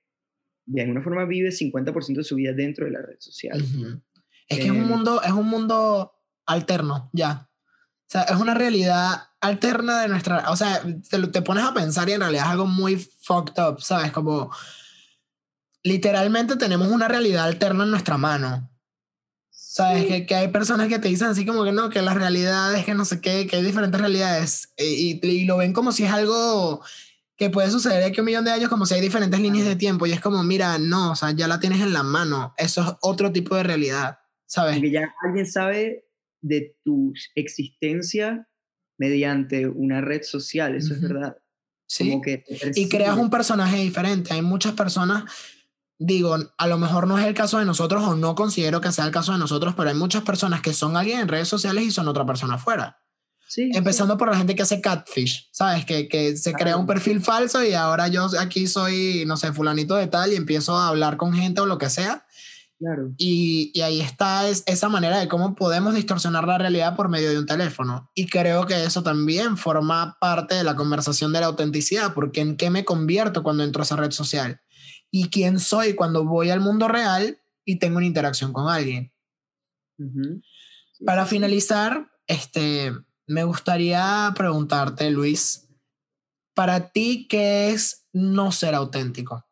[0.65, 3.61] de alguna forma vive 50% de su vida dentro de la red social.
[3.61, 4.01] Uh -huh.
[4.47, 6.13] Es que eh, es un mundo, es un mundo
[6.45, 7.49] alterno, ya.
[7.49, 12.07] O sea, es una realidad alterna de nuestra, o sea, te, te, pones a pensar
[12.07, 14.11] y en realidad es algo muy fucked up, ¿sabes?
[14.11, 14.51] Como
[15.83, 18.69] literalmente tenemos una realidad alterna en nuestra mano.
[19.49, 20.03] ¿Sabes?
[20.03, 20.07] Sí.
[20.07, 22.85] Que, que, hay personas que te dicen así como que no, que la realidad es
[22.85, 26.03] que no sé qué, que hay diferentes realidades y, y, y lo ven como si
[26.03, 26.83] es algo
[27.35, 30.05] que puede suceder aquí un millón de años como si hay diferentes líneas de tiempo
[30.05, 32.87] y es como, mira, no, o sea, ya la tienes en la mano, eso es
[33.01, 34.79] otro tipo de realidad, ¿sabes?
[34.79, 36.05] Que ya alguien sabe
[36.41, 38.47] de tu existencia
[38.97, 41.01] mediante una red social, eso uh -huh.
[41.01, 41.37] es verdad.
[41.85, 42.43] Sí, como que
[42.75, 45.25] y creas un personaje diferente, hay muchas personas
[45.99, 49.05] digo, a lo mejor no es el caso de nosotros o no considero que sea
[49.05, 51.91] el caso de nosotros, pero hay muchas personas que son alguien en redes sociales y
[51.91, 53.02] son otra persona afuera.
[53.53, 54.17] Sí, Empezando sí.
[54.17, 55.85] por la gente que hace catfish, ¿sabes?
[55.85, 59.93] Que, que se crea un perfil falso y ahora yo aquí soy, no sé, fulanito
[59.95, 62.25] de tal y empiezo a hablar con gente o lo que sea.
[62.79, 63.13] Claro.
[63.15, 67.29] Y, y ahí está es, esa manera de cómo podemos distorsionar la realidad por medio
[67.29, 68.09] de un teléfono.
[68.15, 72.57] Y creo que eso también forma parte de la conversación de la autenticidad, porque en
[72.57, 74.61] qué me convierto cuando entro a esa red social
[75.11, 79.13] y quién soy cuando voy al mundo real y tengo una interacción con alguien.
[79.99, 80.41] Uh -huh.
[80.93, 82.93] sí, Para finalizar, este,
[83.27, 85.69] me gustaría preguntarte, Luis,
[86.53, 89.45] para ti, ¿qué es no ser auténtico?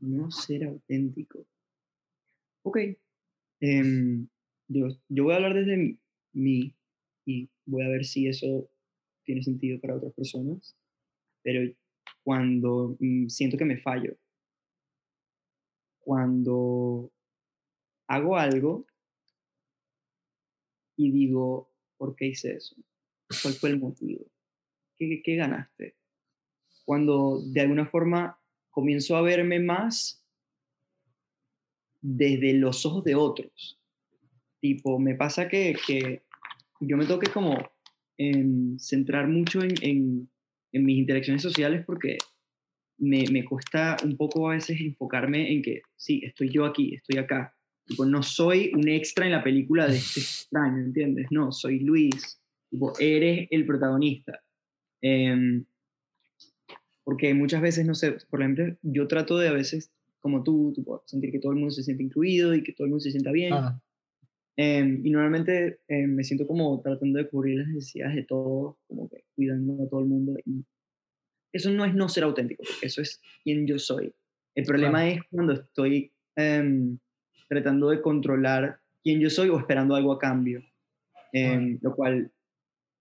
[0.00, 1.46] No ser auténtico.
[2.64, 2.78] Ok.
[3.60, 4.28] Em,
[4.68, 5.98] yo, yo voy a hablar desde
[6.32, 6.74] mí
[7.24, 8.68] y voy a ver si eso
[9.24, 10.76] tiene sentido para otras personas.
[11.42, 11.72] Pero
[12.24, 14.16] cuando mm, siento que me fallo,
[16.00, 17.12] cuando
[18.08, 18.84] hago algo
[20.96, 22.76] y digo, ¿por qué hice eso?
[23.42, 24.26] ¿Cuál fue el motivo?
[24.98, 25.96] ¿Qué, qué ganaste?
[26.84, 28.38] Cuando de alguna forma
[28.70, 30.22] comienzo a verme más
[32.00, 33.80] desde los ojos de otros.
[34.60, 36.22] Tipo, me pasa que, que
[36.80, 37.56] yo me toque como
[38.18, 40.30] en centrar mucho en, en,
[40.72, 42.18] en mis interacciones sociales porque
[42.98, 47.18] me, me, cuesta un poco a veces enfocarme en que, sí, estoy yo aquí, estoy
[47.18, 47.56] acá.
[47.86, 51.26] Tipo, no soy un extra en la película de este extraño, ¿entiendes?
[51.30, 52.40] No, soy Luis.
[52.70, 54.40] Tipo, eres el protagonista.
[55.02, 55.62] Eh,
[57.04, 61.02] porque muchas veces, no sé, por ejemplo, yo trato de a veces, como tú, tipo,
[61.06, 63.32] sentir que todo el mundo se siente incluido y que todo el mundo se sienta
[63.32, 63.54] bien.
[64.56, 69.08] Eh, y normalmente eh, me siento como tratando de cubrir las necesidades de todos, como
[69.08, 70.36] que cuidando a todo el mundo.
[70.44, 70.64] Y
[71.52, 74.14] eso no es no ser auténtico, eso es quien yo soy.
[74.54, 76.12] El problema es cuando estoy
[77.52, 80.64] tratando de controlar quién yo soy o esperando algo a cambio,
[81.32, 82.32] em, lo cual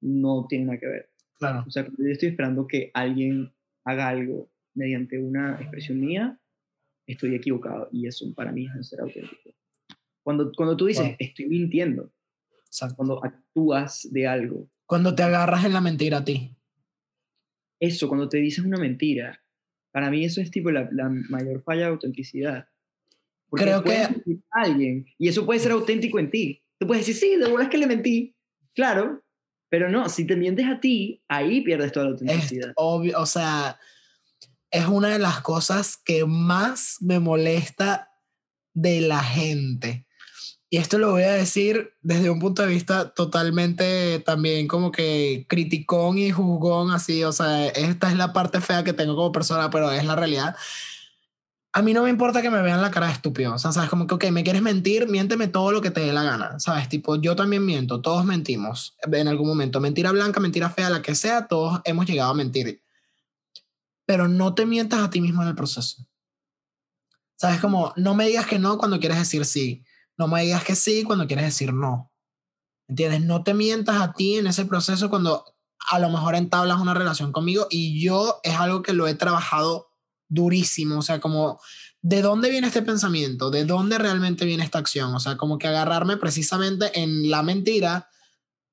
[0.01, 1.09] no tiene nada que ver.
[1.39, 1.63] Claro.
[1.65, 3.53] O sea, yo estoy esperando que alguien
[3.85, 6.37] haga algo mediante una expresión mía,
[7.07, 9.51] estoy equivocado y eso para mí es no ser auténtico.
[10.21, 12.11] Cuando, cuando tú dices, estoy mintiendo,
[12.65, 12.97] Exacto.
[12.97, 14.69] cuando actúas de algo.
[14.85, 16.55] Cuando te agarras en la mentira a ti.
[17.79, 19.41] Eso, cuando te dices una mentira,
[19.91, 22.67] para mí eso es tipo la, la mayor falla de autenticidad.
[23.51, 23.97] Porque Creo que...
[23.97, 24.15] A
[24.53, 26.63] alguien, y eso puede ser auténtico en ti.
[26.79, 28.33] Tú puedes decir, sí, de verdad es que le mentí.
[28.73, 29.21] Claro,
[29.69, 32.69] pero no, si te mientes a ti, ahí pierdes toda la autenticidad.
[32.69, 33.77] Es obvio, o sea,
[34.71, 38.09] es una de las cosas que más me molesta
[38.73, 40.07] de la gente.
[40.69, 45.45] Y esto lo voy a decir desde un punto de vista totalmente también como que
[45.49, 49.69] criticón y juzgón, así, o sea, esta es la parte fea que tengo como persona,
[49.69, 50.55] pero es la realidad.
[51.73, 53.89] A mí no me importa que me vean la cara de estúpido, o sea, sabes,
[53.89, 56.89] como que, ok, me quieres mentir, miénteme todo lo que te dé la gana, sabes,
[56.89, 61.15] tipo, yo también miento, todos mentimos en algún momento, mentira blanca, mentira fea, la que
[61.15, 62.83] sea, todos hemos llegado a mentir.
[64.05, 66.05] Pero no te mientas a ti mismo en el proceso.
[67.37, 69.85] Sabes, como, no me digas que no cuando quieres decir sí
[70.21, 72.11] no me digas que sí cuando quieres decir no.
[72.87, 73.21] ¿Entiendes?
[73.21, 75.45] No te mientas a ti en ese proceso cuando
[75.89, 79.90] a lo mejor entablas una relación conmigo y yo es algo que lo he trabajado
[80.31, 81.59] durísimo, o sea, como
[82.01, 83.51] ¿de dónde viene este pensamiento?
[83.51, 85.13] ¿De dónde realmente viene esta acción?
[85.13, 88.09] O sea, como que agarrarme precisamente en la mentira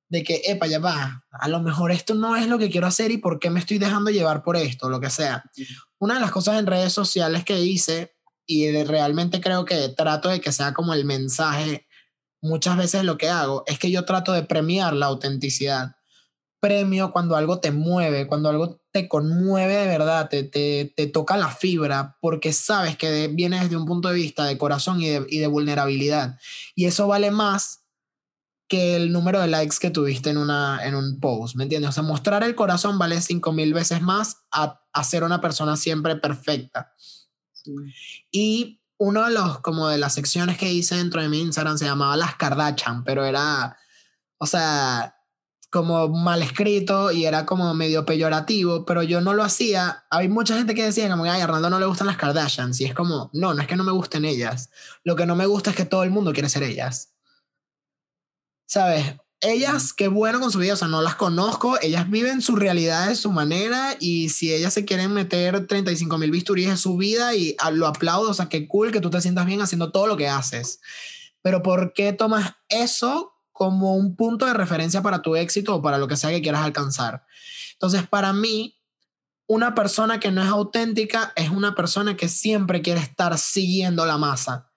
[0.09, 3.11] de que, epa, ya va, a lo mejor esto no es lo que quiero hacer
[3.11, 5.45] y por qué me estoy dejando llevar por esto, lo que sea.
[5.99, 8.15] Una de las cosas en redes sociales que hice
[8.47, 11.87] y realmente creo que trato de que sea como el mensaje.
[12.41, 15.97] Muchas veces lo que hago es que yo trato de premiar la autenticidad.
[16.59, 21.37] Premio cuando algo te mueve, cuando algo te conmueve de verdad, te, te, te toca
[21.37, 25.27] la fibra, porque sabes que viene desde un punto de vista de corazón y de,
[25.29, 26.39] y de vulnerabilidad.
[26.75, 27.85] Y eso vale más
[28.69, 31.91] que el número de likes que tuviste en, una, en un post, ¿me entiendes?
[31.91, 35.77] O sea, mostrar el corazón vale cinco mil veces más a, a ser una persona
[35.77, 36.93] siempre perfecta.
[38.31, 41.87] Y uno de los, como de las secciones que hice dentro de mi Instagram se
[41.87, 43.77] llamaba Las Kardashian, pero era,
[44.39, 45.18] o sea,
[45.71, 50.05] como mal escrito y era como medio peyorativo, pero yo no lo hacía.
[50.11, 52.81] Hay mucha gente que decía como, ay, a Arnaldo no le gustan las Kardashians.
[52.81, 54.71] Y es como, no, no es que no me gusten ellas.
[55.05, 57.15] Lo que no me gusta es que todo el mundo quiere ser ellas.
[58.67, 59.17] ¿Sabes?
[59.41, 63.09] ellas, qué bueno con su vida, o sea, no las conozco, ellas viven su realidad
[63.09, 67.35] de su manera y si ellas se quieren meter 35 mil bisturíes en su vida
[67.35, 70.17] y lo aplaudo, o sea, qué cool que tú te sientas bien haciendo todo lo
[70.17, 70.81] que haces.
[71.41, 75.99] Pero ¿por qué tomas eso como un punto de referencia para tu éxito o para
[75.99, 77.25] lo que sea que quieras alcanzar?
[77.73, 78.81] Entonces, para mí,
[79.49, 84.17] una persona que no es auténtica es una persona que siempre quiere estar siguiendo la
[84.17, 84.71] masa,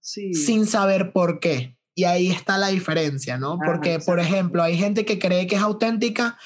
[0.00, 0.34] sí.
[0.34, 1.78] sin saber por qué.
[1.94, 3.58] Y ahí está la diferencia, ¿no?
[3.64, 6.36] Porque, ah, por ejemplo, hay gente que cree que es auténtica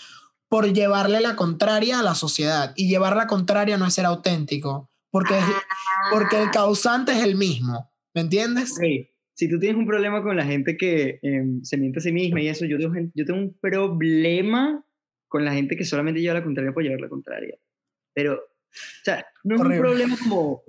[0.48, 2.72] por llevarle la contraria a la sociedad.
[2.76, 5.44] Y llevar la contraria no es ser auténtico, porque, es,
[6.12, 7.90] porque el causante es el mismo.
[8.14, 8.72] ¿Me entiendes?
[8.76, 9.11] Okay.
[9.42, 12.40] Si tú tienes un problema con la gente que eh, se miente a sí misma
[12.40, 14.86] y eso, yo tengo, yo tengo un problema
[15.26, 17.58] con la gente que solamente lleva la contraria por llevar la contraria.
[18.14, 19.78] Pero, o sea, no es Horrible.
[19.78, 20.62] un problema como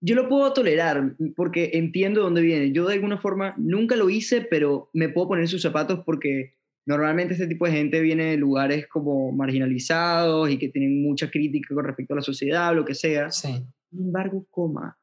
[0.00, 2.72] yo lo puedo tolerar porque entiendo dónde viene.
[2.72, 6.58] Yo de alguna forma nunca lo hice, pero me puedo poner sus zapatos porque
[6.88, 11.74] Normalmente este tipo de gente viene de lugares como marginalizados y que tienen mucha crítica
[11.74, 13.30] con respecto a la sociedad, lo que sea.
[13.30, 13.62] Sí.
[13.90, 14.97] Sin embargo, coma,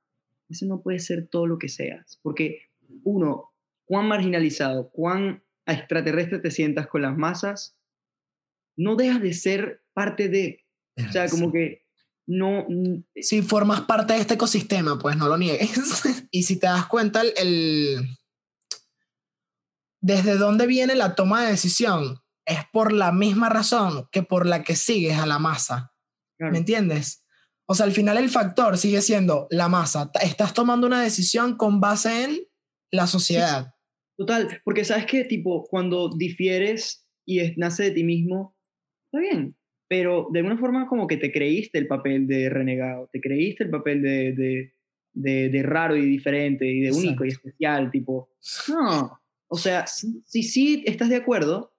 [0.50, 2.60] eso no puede ser todo lo que seas, porque
[3.04, 3.54] uno,
[3.86, 7.78] cuán marginalizado, cuán extraterrestre te sientas con las masas,
[8.78, 10.66] no dejas de ser parte de,
[10.98, 11.86] o sea, como que
[12.28, 12.66] no...
[13.16, 16.04] Si formas parte de este ecosistema, pues no lo niegues.
[16.32, 18.18] y si te das cuenta, el, el,
[20.02, 24.64] desde dónde viene la toma de decisión es por la misma razón que por la
[24.64, 25.94] que sigues a la masa.
[26.38, 26.52] Claro.
[26.52, 27.25] ¿Me entiendes?
[27.68, 30.12] O sea, al final el factor sigue siendo la masa.
[30.22, 32.40] Estás tomando una decisión con base en
[32.92, 33.74] la sociedad.
[34.18, 38.56] Total, porque sabes que tipo, cuando difieres y es- nace de ti mismo,
[39.06, 39.56] está bien,
[39.88, 43.72] pero de alguna forma como que te creíste el papel de renegado, te creíste el
[43.72, 44.74] papel de, de,
[45.14, 47.48] de, de raro y diferente y de único y Exacto.
[47.50, 48.30] especial, tipo,
[48.70, 51.74] no, o sea, si, si sí estás de acuerdo,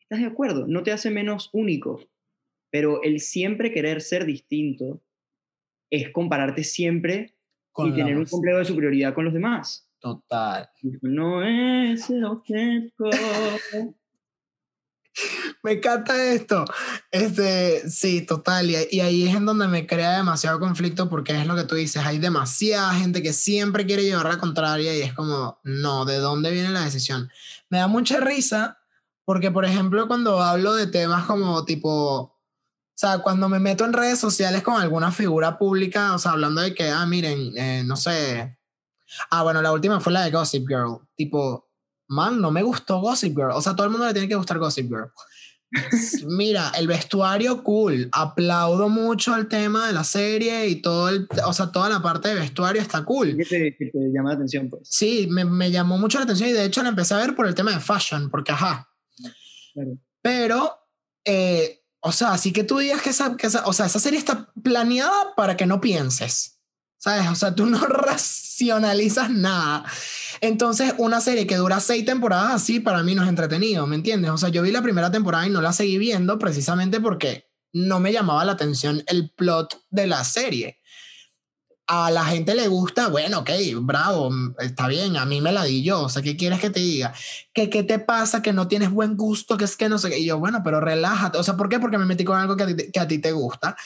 [0.00, 2.00] estás de acuerdo, no te hace menos único,
[2.70, 5.00] pero el siempre querer ser distinto
[5.92, 7.36] es compararte siempre
[7.70, 9.88] Con y tener un complejo de superioridad con los demás.
[10.00, 10.68] Total.
[11.02, 13.10] No es el auténtico.
[15.62, 16.64] Me encanta esto.
[17.10, 18.70] Este, sí, total.
[18.70, 21.74] Y, y ahí es en donde me crea demasiado conflicto porque es lo que tú
[21.74, 22.04] dices.
[22.04, 26.50] Hay demasiada gente que siempre quiere llevar la contraria y es como, no, ¿de dónde
[26.50, 27.30] viene la decisión?
[27.68, 28.78] Me da mucha risa
[29.24, 32.31] porque, por ejemplo, cuando hablo de temas como tipo,
[33.02, 36.72] sea, cuando me meto en redes sociales con alguna figura pública, o sea, hablando de
[36.72, 38.56] que, ah, miren, eh, no sé.
[39.30, 41.00] Ah, bueno, la última fue la de Gossip Girl.
[41.16, 41.68] Tipo,
[42.08, 43.50] man, no me gustó Gossip Girl.
[43.52, 45.10] O sea, todo el mundo le tiene que gustar Gossip Girl.
[46.28, 48.08] Mira, el vestuario cool.
[48.12, 52.28] Aplaudo mucho el tema de la serie y todo el, o sea, toda la parte
[52.28, 53.36] de vestuario está cool.
[53.36, 54.82] ¿Qué te, que te llama la atención, pues?
[54.88, 57.48] Sí, me, me llamó mucho la atención y de hecho la empecé a ver por
[57.48, 58.88] el tema de fashion, porque ajá.
[59.74, 59.98] Claro.
[60.20, 60.78] Pero,
[61.24, 64.18] eh, o sea, así que tú digas que esa, que esa, o sea, esa serie
[64.18, 66.58] está planeada para que no pienses,
[66.98, 67.28] ¿sabes?
[67.28, 69.84] O sea, tú no racionalizas nada.
[70.40, 74.32] Entonces, una serie que dura seis temporadas así, para mí no es entretenido, ¿me entiendes?
[74.32, 78.00] O sea, yo vi la primera temporada y no la seguí viendo precisamente porque no
[78.00, 80.81] me llamaba la atención el plot de la serie.
[81.88, 85.64] A la gente le gusta, bueno, ok, bravo, mm, está bien, a mí me la
[85.64, 87.12] di yo, o sea, ¿qué quieres que te diga?
[87.52, 88.40] ¿Que qué te pasa?
[88.40, 90.18] Que no tienes buen gusto, que es que no sé qué.
[90.20, 91.80] Y yo, bueno, pero relájate, o sea, ¿por qué?
[91.80, 93.76] Porque me metí con algo que a ti, te- que a ti te gusta.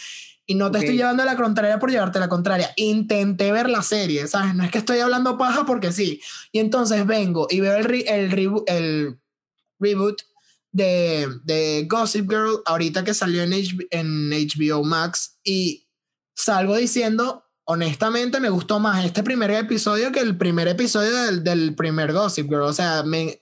[0.48, 2.70] Y no te estoy llevando a la contraria por llevarte la contraria.
[2.76, 4.54] Intenté ver la serie, ¿sabes?
[4.54, 6.20] No es que estoy hablando paja porque sí.
[6.52, 9.18] Y entonces vengo y veo el, re- el, rebo- el
[9.80, 10.22] reboot
[10.70, 15.88] de, de Gossip Girl ahorita que salió en, H- en HBO Max y
[16.34, 22.12] salgo diciendo, honestamente me gustó más este primer episodio que el primer episodio del, primer
[22.12, 22.62] Gossip Girl.
[22.62, 23.40] O sea, me,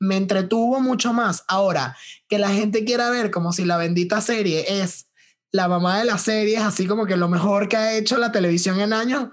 [0.00, 1.44] me entretuvo mucho más.
[1.46, 1.96] Ahora,
[2.28, 5.06] que la gente quiera ver como si la bendita serie es
[5.52, 8.80] la mamá de las series, así como que lo mejor que ha hecho la televisión
[8.80, 9.28] en años,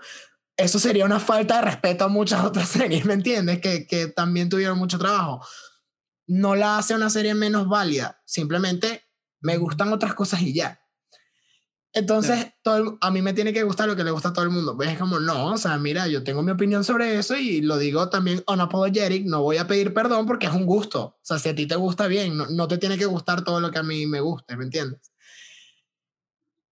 [0.57, 3.59] eso sería una falta de respeto a muchas otras series, ¿me entiendes?
[3.59, 5.45] Que, que también tuvieron mucho trabajo.
[6.27, 9.03] No la hace una serie menos válida, simplemente
[9.41, 10.82] me gustan otras cosas y ya.
[11.95, 14.43] Entonces, todo el- a mí me tiene que gustar lo que le gusta a todo
[14.45, 14.75] el mundo.
[14.75, 17.77] Pues es como, no, o sea, mira, yo tengo mi opinión sobre eso y lo
[17.77, 21.03] digo también unapologetic, no voy a pedir perdón porque es un gusto.
[21.03, 23.59] O sea, si a ti te gusta bien, no, no te tiene que gustar todo
[23.59, 25.11] lo que a mí me guste, ¿me entiendes?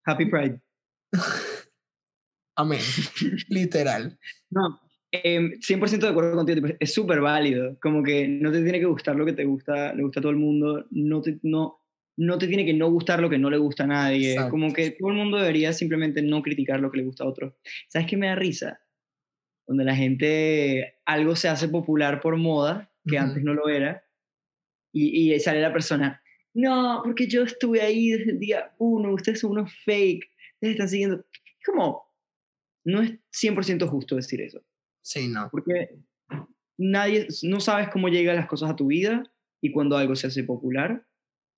[0.04, 0.60] Happy Pride.
[2.56, 2.80] Amén.
[3.48, 4.18] Literal.
[4.50, 4.80] No,
[5.12, 6.66] em, 100% de acuerdo contigo.
[6.80, 7.78] es súper válido.
[7.80, 10.32] Como que no te tiene que gustar lo que te gusta, le gusta a todo
[10.32, 10.84] el mundo.
[10.90, 11.81] No te, no,
[12.16, 14.32] no te tiene que no gustar lo que no le gusta a nadie.
[14.32, 14.50] Exacto.
[14.50, 17.56] Como que todo el mundo debería simplemente no criticar lo que le gusta a otro.
[17.88, 18.80] ¿Sabes qué me da risa?
[19.66, 23.24] Donde la gente, algo se hace popular por moda, que Ujú.
[23.24, 24.04] antes no lo era,
[24.92, 26.22] y, y sale la persona,
[26.54, 30.88] no, porque yo estuve ahí desde el día uno, ustedes son unos fake, ustedes están
[30.88, 31.16] siguiendo.
[31.32, 32.04] Es como,
[32.84, 34.62] no es 100% justo decir eso,
[35.00, 35.48] Sí, no.
[35.50, 35.96] porque
[36.76, 39.32] nadie, no sabes cómo llegan las cosas a tu vida
[39.62, 41.06] y cuando algo se hace popular,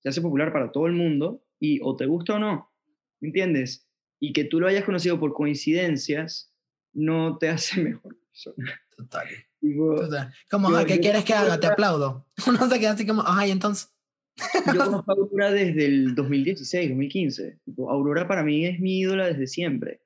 [0.05, 2.71] se hace popular para todo el mundo y o te gusta o no,
[3.19, 3.87] ¿me entiendes?
[4.19, 6.53] Y que tú lo hayas conocido por coincidencias
[6.93, 8.79] no te hace mejor persona.
[8.95, 9.27] Total.
[9.59, 10.31] Tipo, Total.
[10.51, 11.59] Como, Yo- "Ay, ¿qué yo- quieres que haga?
[11.59, 12.27] Te aplaudo.
[12.47, 13.91] Uno se queda así como, ay, entonces.
[14.37, 14.37] Yo
[14.85, 17.59] conozco a Aurora desde el 2016, 2015.
[17.65, 20.01] Tipo, Aurora para mí es mi ídola desde siempre.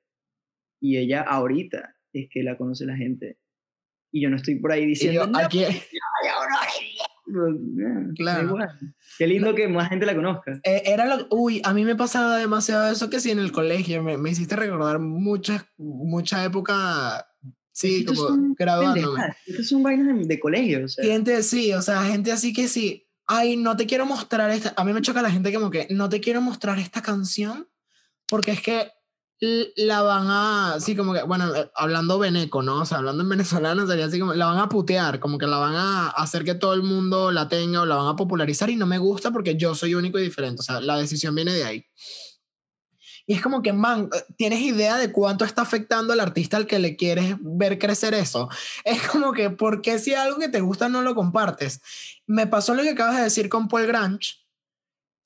[0.80, 3.36] Y ella ahorita es que la conoce la gente.
[4.12, 5.82] Y yo no estoy por ahí Y diciendo, yo, "No, aquí, ay,
[6.34, 6.89] Aurora es bien".
[7.32, 8.48] Pero, da Claro.
[8.48, 8.68] igual.
[9.18, 10.60] Qué lindo que más gente la conozca.
[10.64, 14.02] Eh, era lo, uy, a mí me pasaba demasiado eso que sí en el colegio,
[14.02, 17.26] me, me hiciste recordar mucha, mucha época,
[17.72, 19.22] sí, Estos como son graduándome.
[19.46, 20.84] Estas son vainas de, de colegio.
[20.84, 24.50] O sea, Gente, sí, o sea, gente así que sí, ay, no te quiero mostrar
[24.50, 27.68] esta, a mí me choca la gente como que, no te quiero mostrar esta canción
[28.26, 28.88] porque es que
[29.40, 32.82] la van a, sí, como que, bueno, eh, hablando veneco, ¿no?
[32.82, 35.56] O sea, hablando en venezolano sería así como, la van a putear, como que la
[35.56, 38.76] van a hacer que todo el mundo la tenga o la van a popularizar y
[38.76, 41.64] no me gusta porque yo soy único y diferente, o sea, la decisión viene de
[41.64, 41.86] ahí.
[43.26, 46.66] Y es como que, man, eh, ¿tienes idea de cuánto está afectando al artista al
[46.66, 48.48] que le quieres ver crecer eso?
[48.84, 51.80] Es como que, ¿por qué si algo que te gusta no lo compartes?
[52.26, 54.39] Me pasó lo que acabas de decir con Paul Grange,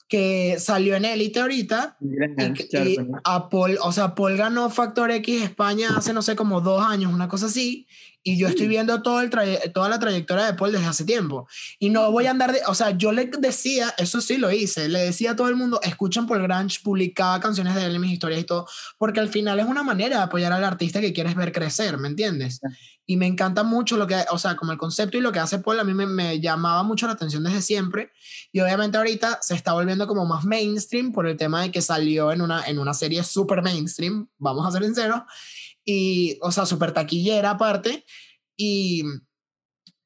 [0.08, 1.96] que salió en Elite ahorita.
[2.00, 6.82] Y, a Paul, o sea, Paul ganó Factor X España hace, no sé, como dos
[6.84, 7.86] años, una cosa así.
[8.26, 9.30] Y yo estoy viendo todo el
[9.74, 11.46] toda la trayectoria de Paul desde hace tiempo.
[11.78, 12.60] Y no voy a andar de.
[12.66, 15.78] O sea, yo le decía, eso sí lo hice, le decía a todo el mundo:
[15.82, 18.66] escuchen Paul Grange, publicaba canciones de él en mis historias y todo.
[18.96, 22.08] Porque al final es una manera de apoyar al artista que quieres ver crecer, ¿me
[22.08, 22.60] entiendes?
[23.06, 24.16] Y me encanta mucho lo que.
[24.30, 27.06] O sea, como el concepto y lo que hace Paul, a mí me, llamaba mucho
[27.06, 28.12] la atención desde siempre.
[28.52, 32.32] Y obviamente ahorita se está volviendo como más mainstream por el tema de que salió
[32.32, 35.22] en una, en una serie súper mainstream, vamos a ser sinceros
[35.84, 38.04] y, o sea, súper taquillera aparte,
[38.56, 39.04] y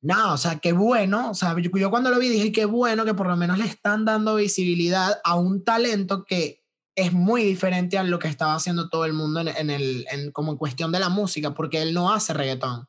[0.01, 3.15] nada, o sea, qué bueno, o sea, yo, cuando lo vi dije, qué bueno que
[3.15, 6.58] por lo menos le están dando visibilidad a un talento que
[6.99, 10.51] es muy diferente a lo que estaba haciendo todo el mundo en, el, en, como
[10.51, 12.89] en cuestión de la música, porque él no hace reggaetón.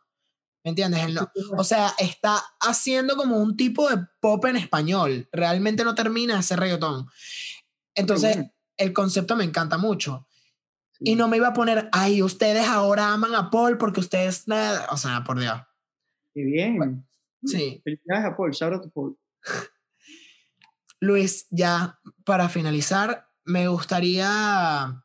[0.63, 1.05] ¿Me entiendes?
[1.05, 5.29] Él no, o sea, está haciendo como un tipo de pop en español.
[5.31, 7.05] Realmente no termina de hacer reggaetón.
[7.93, 8.47] Entonces,
[8.77, 10.27] el concepto me encanta mucho.
[10.99, 14.45] Y no me iba a poner, ay, ustedes ahora aman a Paul porque ustedes,
[14.89, 15.61] o sea, por Dios.
[16.33, 17.07] Qué bien.
[17.45, 17.79] sí.
[17.83, 19.15] Felicidades a Paul, shout out to Paul.
[20.99, 25.03] Luis, ya para finalizar, me gustaría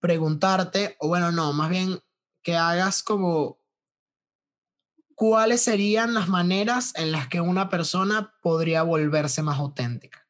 [0.00, 2.00] preguntarte, o bueno, no, más bien
[2.42, 3.60] que hagas como,
[5.14, 10.26] ¿cuáles serían las maneras en las que una persona podría volverse más auténtica?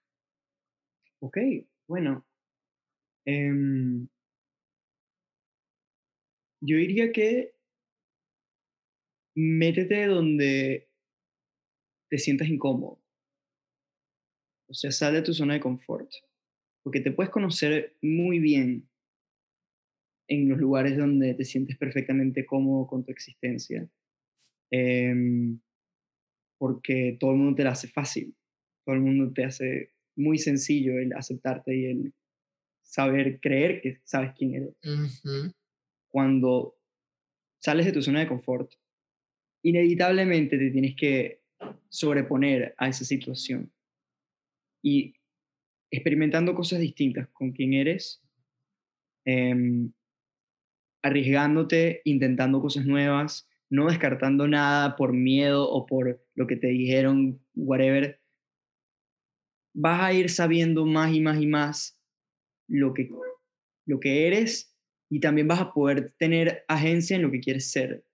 [1.21, 1.39] Ok,
[1.87, 2.27] bueno.
[3.25, 3.51] Eh,
[6.61, 7.55] yo diría que
[9.35, 10.91] métete donde
[12.11, 13.01] te sientas incómodo.
[14.69, 16.11] O sea, sal de tu zona de confort.
[16.83, 18.89] Porque te puedes conocer muy bien
[20.29, 23.89] en los lugares donde te sientes perfectamente cómodo con tu existencia.
[24.71, 25.61] Em,
[26.59, 28.35] porque todo el mundo te la hace fácil.
[28.85, 32.15] Todo el mundo te hace muy sencillo el aceptarte y el
[32.83, 34.77] saber creer que sabes quién eres
[36.11, 36.77] cuando
[37.59, 38.73] sales de tu zona de confort,
[39.63, 41.43] inevitablemente te tienes que
[41.89, 43.73] sobreponer a esa situación.
[44.83, 45.15] Y
[45.91, 48.23] experimentando cosas distintas con quien eres,
[49.25, 49.93] em,
[51.03, 57.41] arriesgándote, intentando cosas nuevas, no descartando nada por miedo o por lo que te dijeron,
[57.55, 58.21] whatever,
[59.73, 62.01] vas a ir sabiendo más y más y más
[62.69, 63.09] lo que,
[63.87, 64.77] lo que eres
[65.09, 68.05] y también vas a poder tener agencia en lo que quieres ser.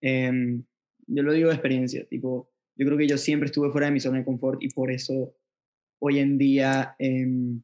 [0.00, 0.64] Em,
[1.06, 4.00] yo lo digo de experiencia, tipo, yo creo que yo siempre estuve fuera de mi
[4.00, 5.34] zona de confort y por eso
[6.00, 7.62] hoy en día em,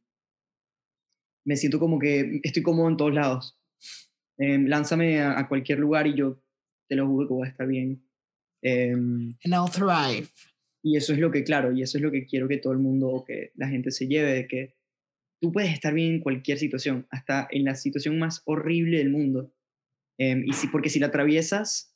[1.45, 3.57] me siento como que estoy cómodo en todos lados.
[4.37, 6.41] Em, lánzame a, cualquier lugar y yo
[6.87, 8.03] te lo juro que voy a estar bien.
[8.63, 10.29] And I'll thrive.
[10.83, 12.79] Y eso es lo que, claro, y eso es lo que quiero que todo el
[12.79, 14.75] mundo, que la gente se lleve, de que
[15.39, 19.53] tú puedes estar bien en cualquier situación, hasta en la situación más horrible del mundo.
[20.17, 21.95] Y si, porque si la atraviesas,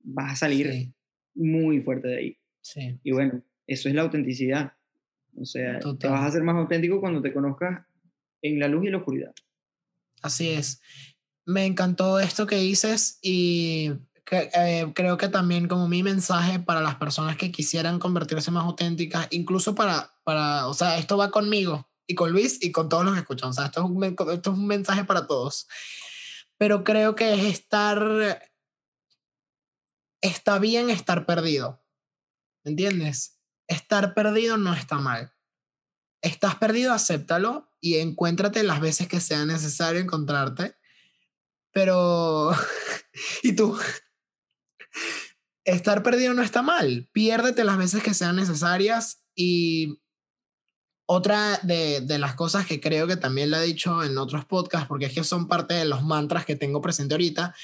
[0.00, 0.94] vas a salir
[1.34, 2.38] muy fuerte de ahí.
[2.62, 2.98] Sí.
[3.02, 4.72] Y bueno, eso es la autenticidad.
[5.36, 7.84] O sea, te vas a hacer más auténtico cuando te conozcas
[8.42, 9.34] en la luz y la oscuridad.
[10.22, 10.80] Así es.
[11.44, 13.92] Me encantó esto que dices y
[14.30, 19.28] eh, creo que también como mi mensaje para las personas que quisieran convertirse más auténticas,
[19.30, 23.14] incluso para, para, o sea, esto va conmigo y con Luis y con todos los
[23.14, 25.68] que escuchan, o sea, esto es un, esto es un mensaje para todos.
[26.58, 28.42] Pero creo que es estar,
[30.20, 31.84] está bien estar perdido,
[32.64, 33.35] ¿me entiendes?
[33.68, 35.32] Estar perdido no está mal.
[36.22, 40.76] Estás perdido, acéptalo y encuéntrate las veces que sea necesario encontrarte.
[41.72, 42.52] Pero,
[43.42, 43.78] ¿y tú?
[45.64, 47.08] estar perdido no está mal.
[47.12, 50.00] Piérdete las veces que sean necesarias y
[51.08, 54.88] otra de, de, las cosas que creo que también lo he dicho en otros podcasts,
[54.88, 57.54] porque es que son parte de los mantras que tengo presente ahorita,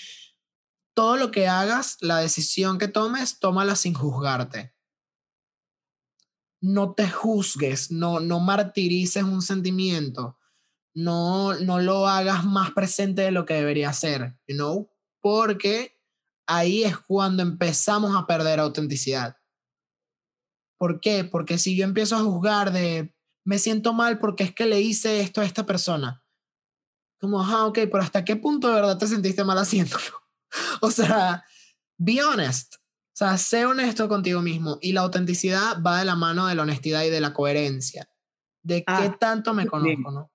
[0.94, 4.74] todo lo que hagas, la decisión que tomes, tómala sin juzgarte.
[6.62, 10.38] No te juzgues, no, no martirices un sentimiento,
[10.94, 14.90] no, no lo hagas más presente de lo que debería ser, you know?
[15.20, 16.00] Porque
[16.46, 19.36] ahí es cuando empezamos a perder autenticidad.
[20.78, 21.24] ¿Por qué?
[21.24, 25.20] Porque si yo empiezo a juzgar de, me siento mal porque es que le hice
[25.20, 26.24] esto a esta persona.
[27.20, 30.22] Como, ah, ok, pero ¿hasta qué punto de verdad te sentiste mal haciéndolo?
[30.80, 31.44] o sea,
[31.96, 32.81] be honest.
[33.12, 34.78] O sea, sé honesto contigo mismo.
[34.80, 38.08] Y la autenticidad va de la mano de la honestidad y de la coherencia.
[38.62, 39.70] De qué Ah, tanto me bien.
[39.70, 40.32] conozco, ¿no?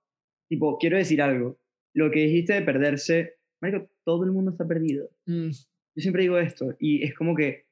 [0.47, 1.59] Tipo, quiero decir algo.
[1.93, 5.09] Lo que dijiste de perderse, marico, todo el mundo está perdido.
[5.25, 7.65] Mm, Yo siempre digo esto y es como que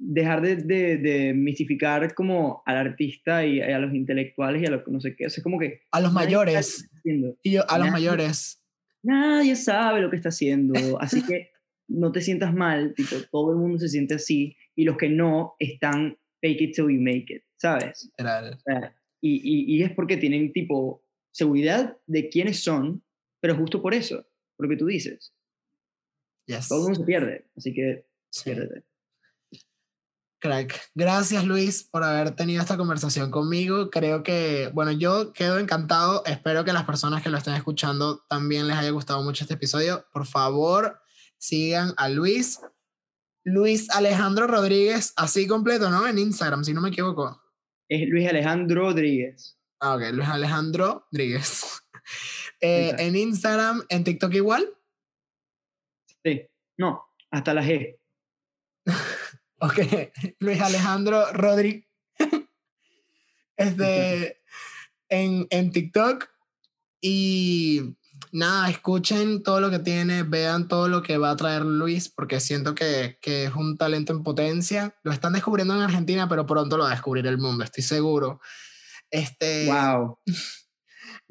[0.00, 4.86] dejar de, de, de mistificar como al artista y a los intelectuales y a los
[4.88, 5.26] no sé qué.
[5.26, 5.82] O sea, es como que...
[5.90, 6.88] a los mayores.
[7.04, 8.64] Y yo, a los mayores.
[9.02, 10.72] Nadie sabe lo que está haciendo.
[11.00, 11.50] Así que
[11.88, 12.94] no te sientas mal.
[12.94, 16.84] Tipo, todo el mundo se siente así y los que no están fake it till
[16.84, 17.42] you make it.
[17.56, 18.04] ¿Sabes?
[18.04, 18.54] literal.
[18.54, 23.02] O sea, y, y, y es porque tienen tipo seguridad de quiénes son,
[23.40, 24.24] pero justo por eso,
[24.56, 25.34] por lo que tú dices.
[26.46, 26.68] Yes.
[26.68, 28.44] Todo el mundo se pierde, así que Sí.
[28.44, 28.84] piérdete.
[30.40, 30.90] Crack.
[30.94, 33.90] Gracias Luis por haber tenido esta conversación conmigo.
[33.90, 36.24] Creo que, bueno, yo quedo encantado.
[36.26, 40.06] Espero que las personas que lo estén escuchando también les haya gustado mucho este episodio.
[40.12, 41.00] Por favor,
[41.38, 42.60] sigan a Luis.
[43.44, 46.06] Luis Alejandro Rodríguez, así completo, ¿no?
[46.06, 47.42] En Instagram, si no me equivoco.
[47.88, 49.58] Es Luis Alejandro Rodríguez.
[49.80, 51.64] Ah, ok, Luis Alejandro Rodríguez.
[52.60, 54.66] Eh, en Instagram, en TikTok igual.
[56.24, 56.42] Sí,
[56.76, 57.96] no, hasta la G.
[59.60, 59.78] Ok,
[60.38, 61.84] Luis Alejandro Rodríguez.
[63.56, 64.40] este,
[65.08, 66.28] en, en TikTok.
[67.00, 67.96] Y
[68.32, 72.40] nada, escuchen todo lo que tiene, vean todo lo que va a traer Luis, porque
[72.40, 74.94] siento que, que es un talento en potencia.
[75.02, 78.40] Lo están descubriendo en Argentina, pero pronto lo va a descubrir el mundo, estoy seguro.
[79.10, 80.18] Este, Wow.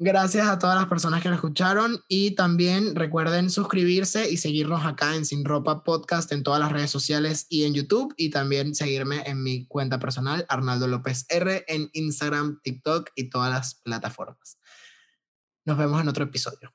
[0.00, 5.16] Gracias a todas las personas que lo escucharon y también recuerden suscribirse y seguirnos acá
[5.16, 9.24] en Sin Ropa Podcast en todas las redes sociales y en YouTube y también seguirme
[9.26, 14.60] en mi cuenta personal Arnaldo López R en Instagram, TikTok y todas las plataformas.
[15.64, 16.72] Nos vemos en otro episodio.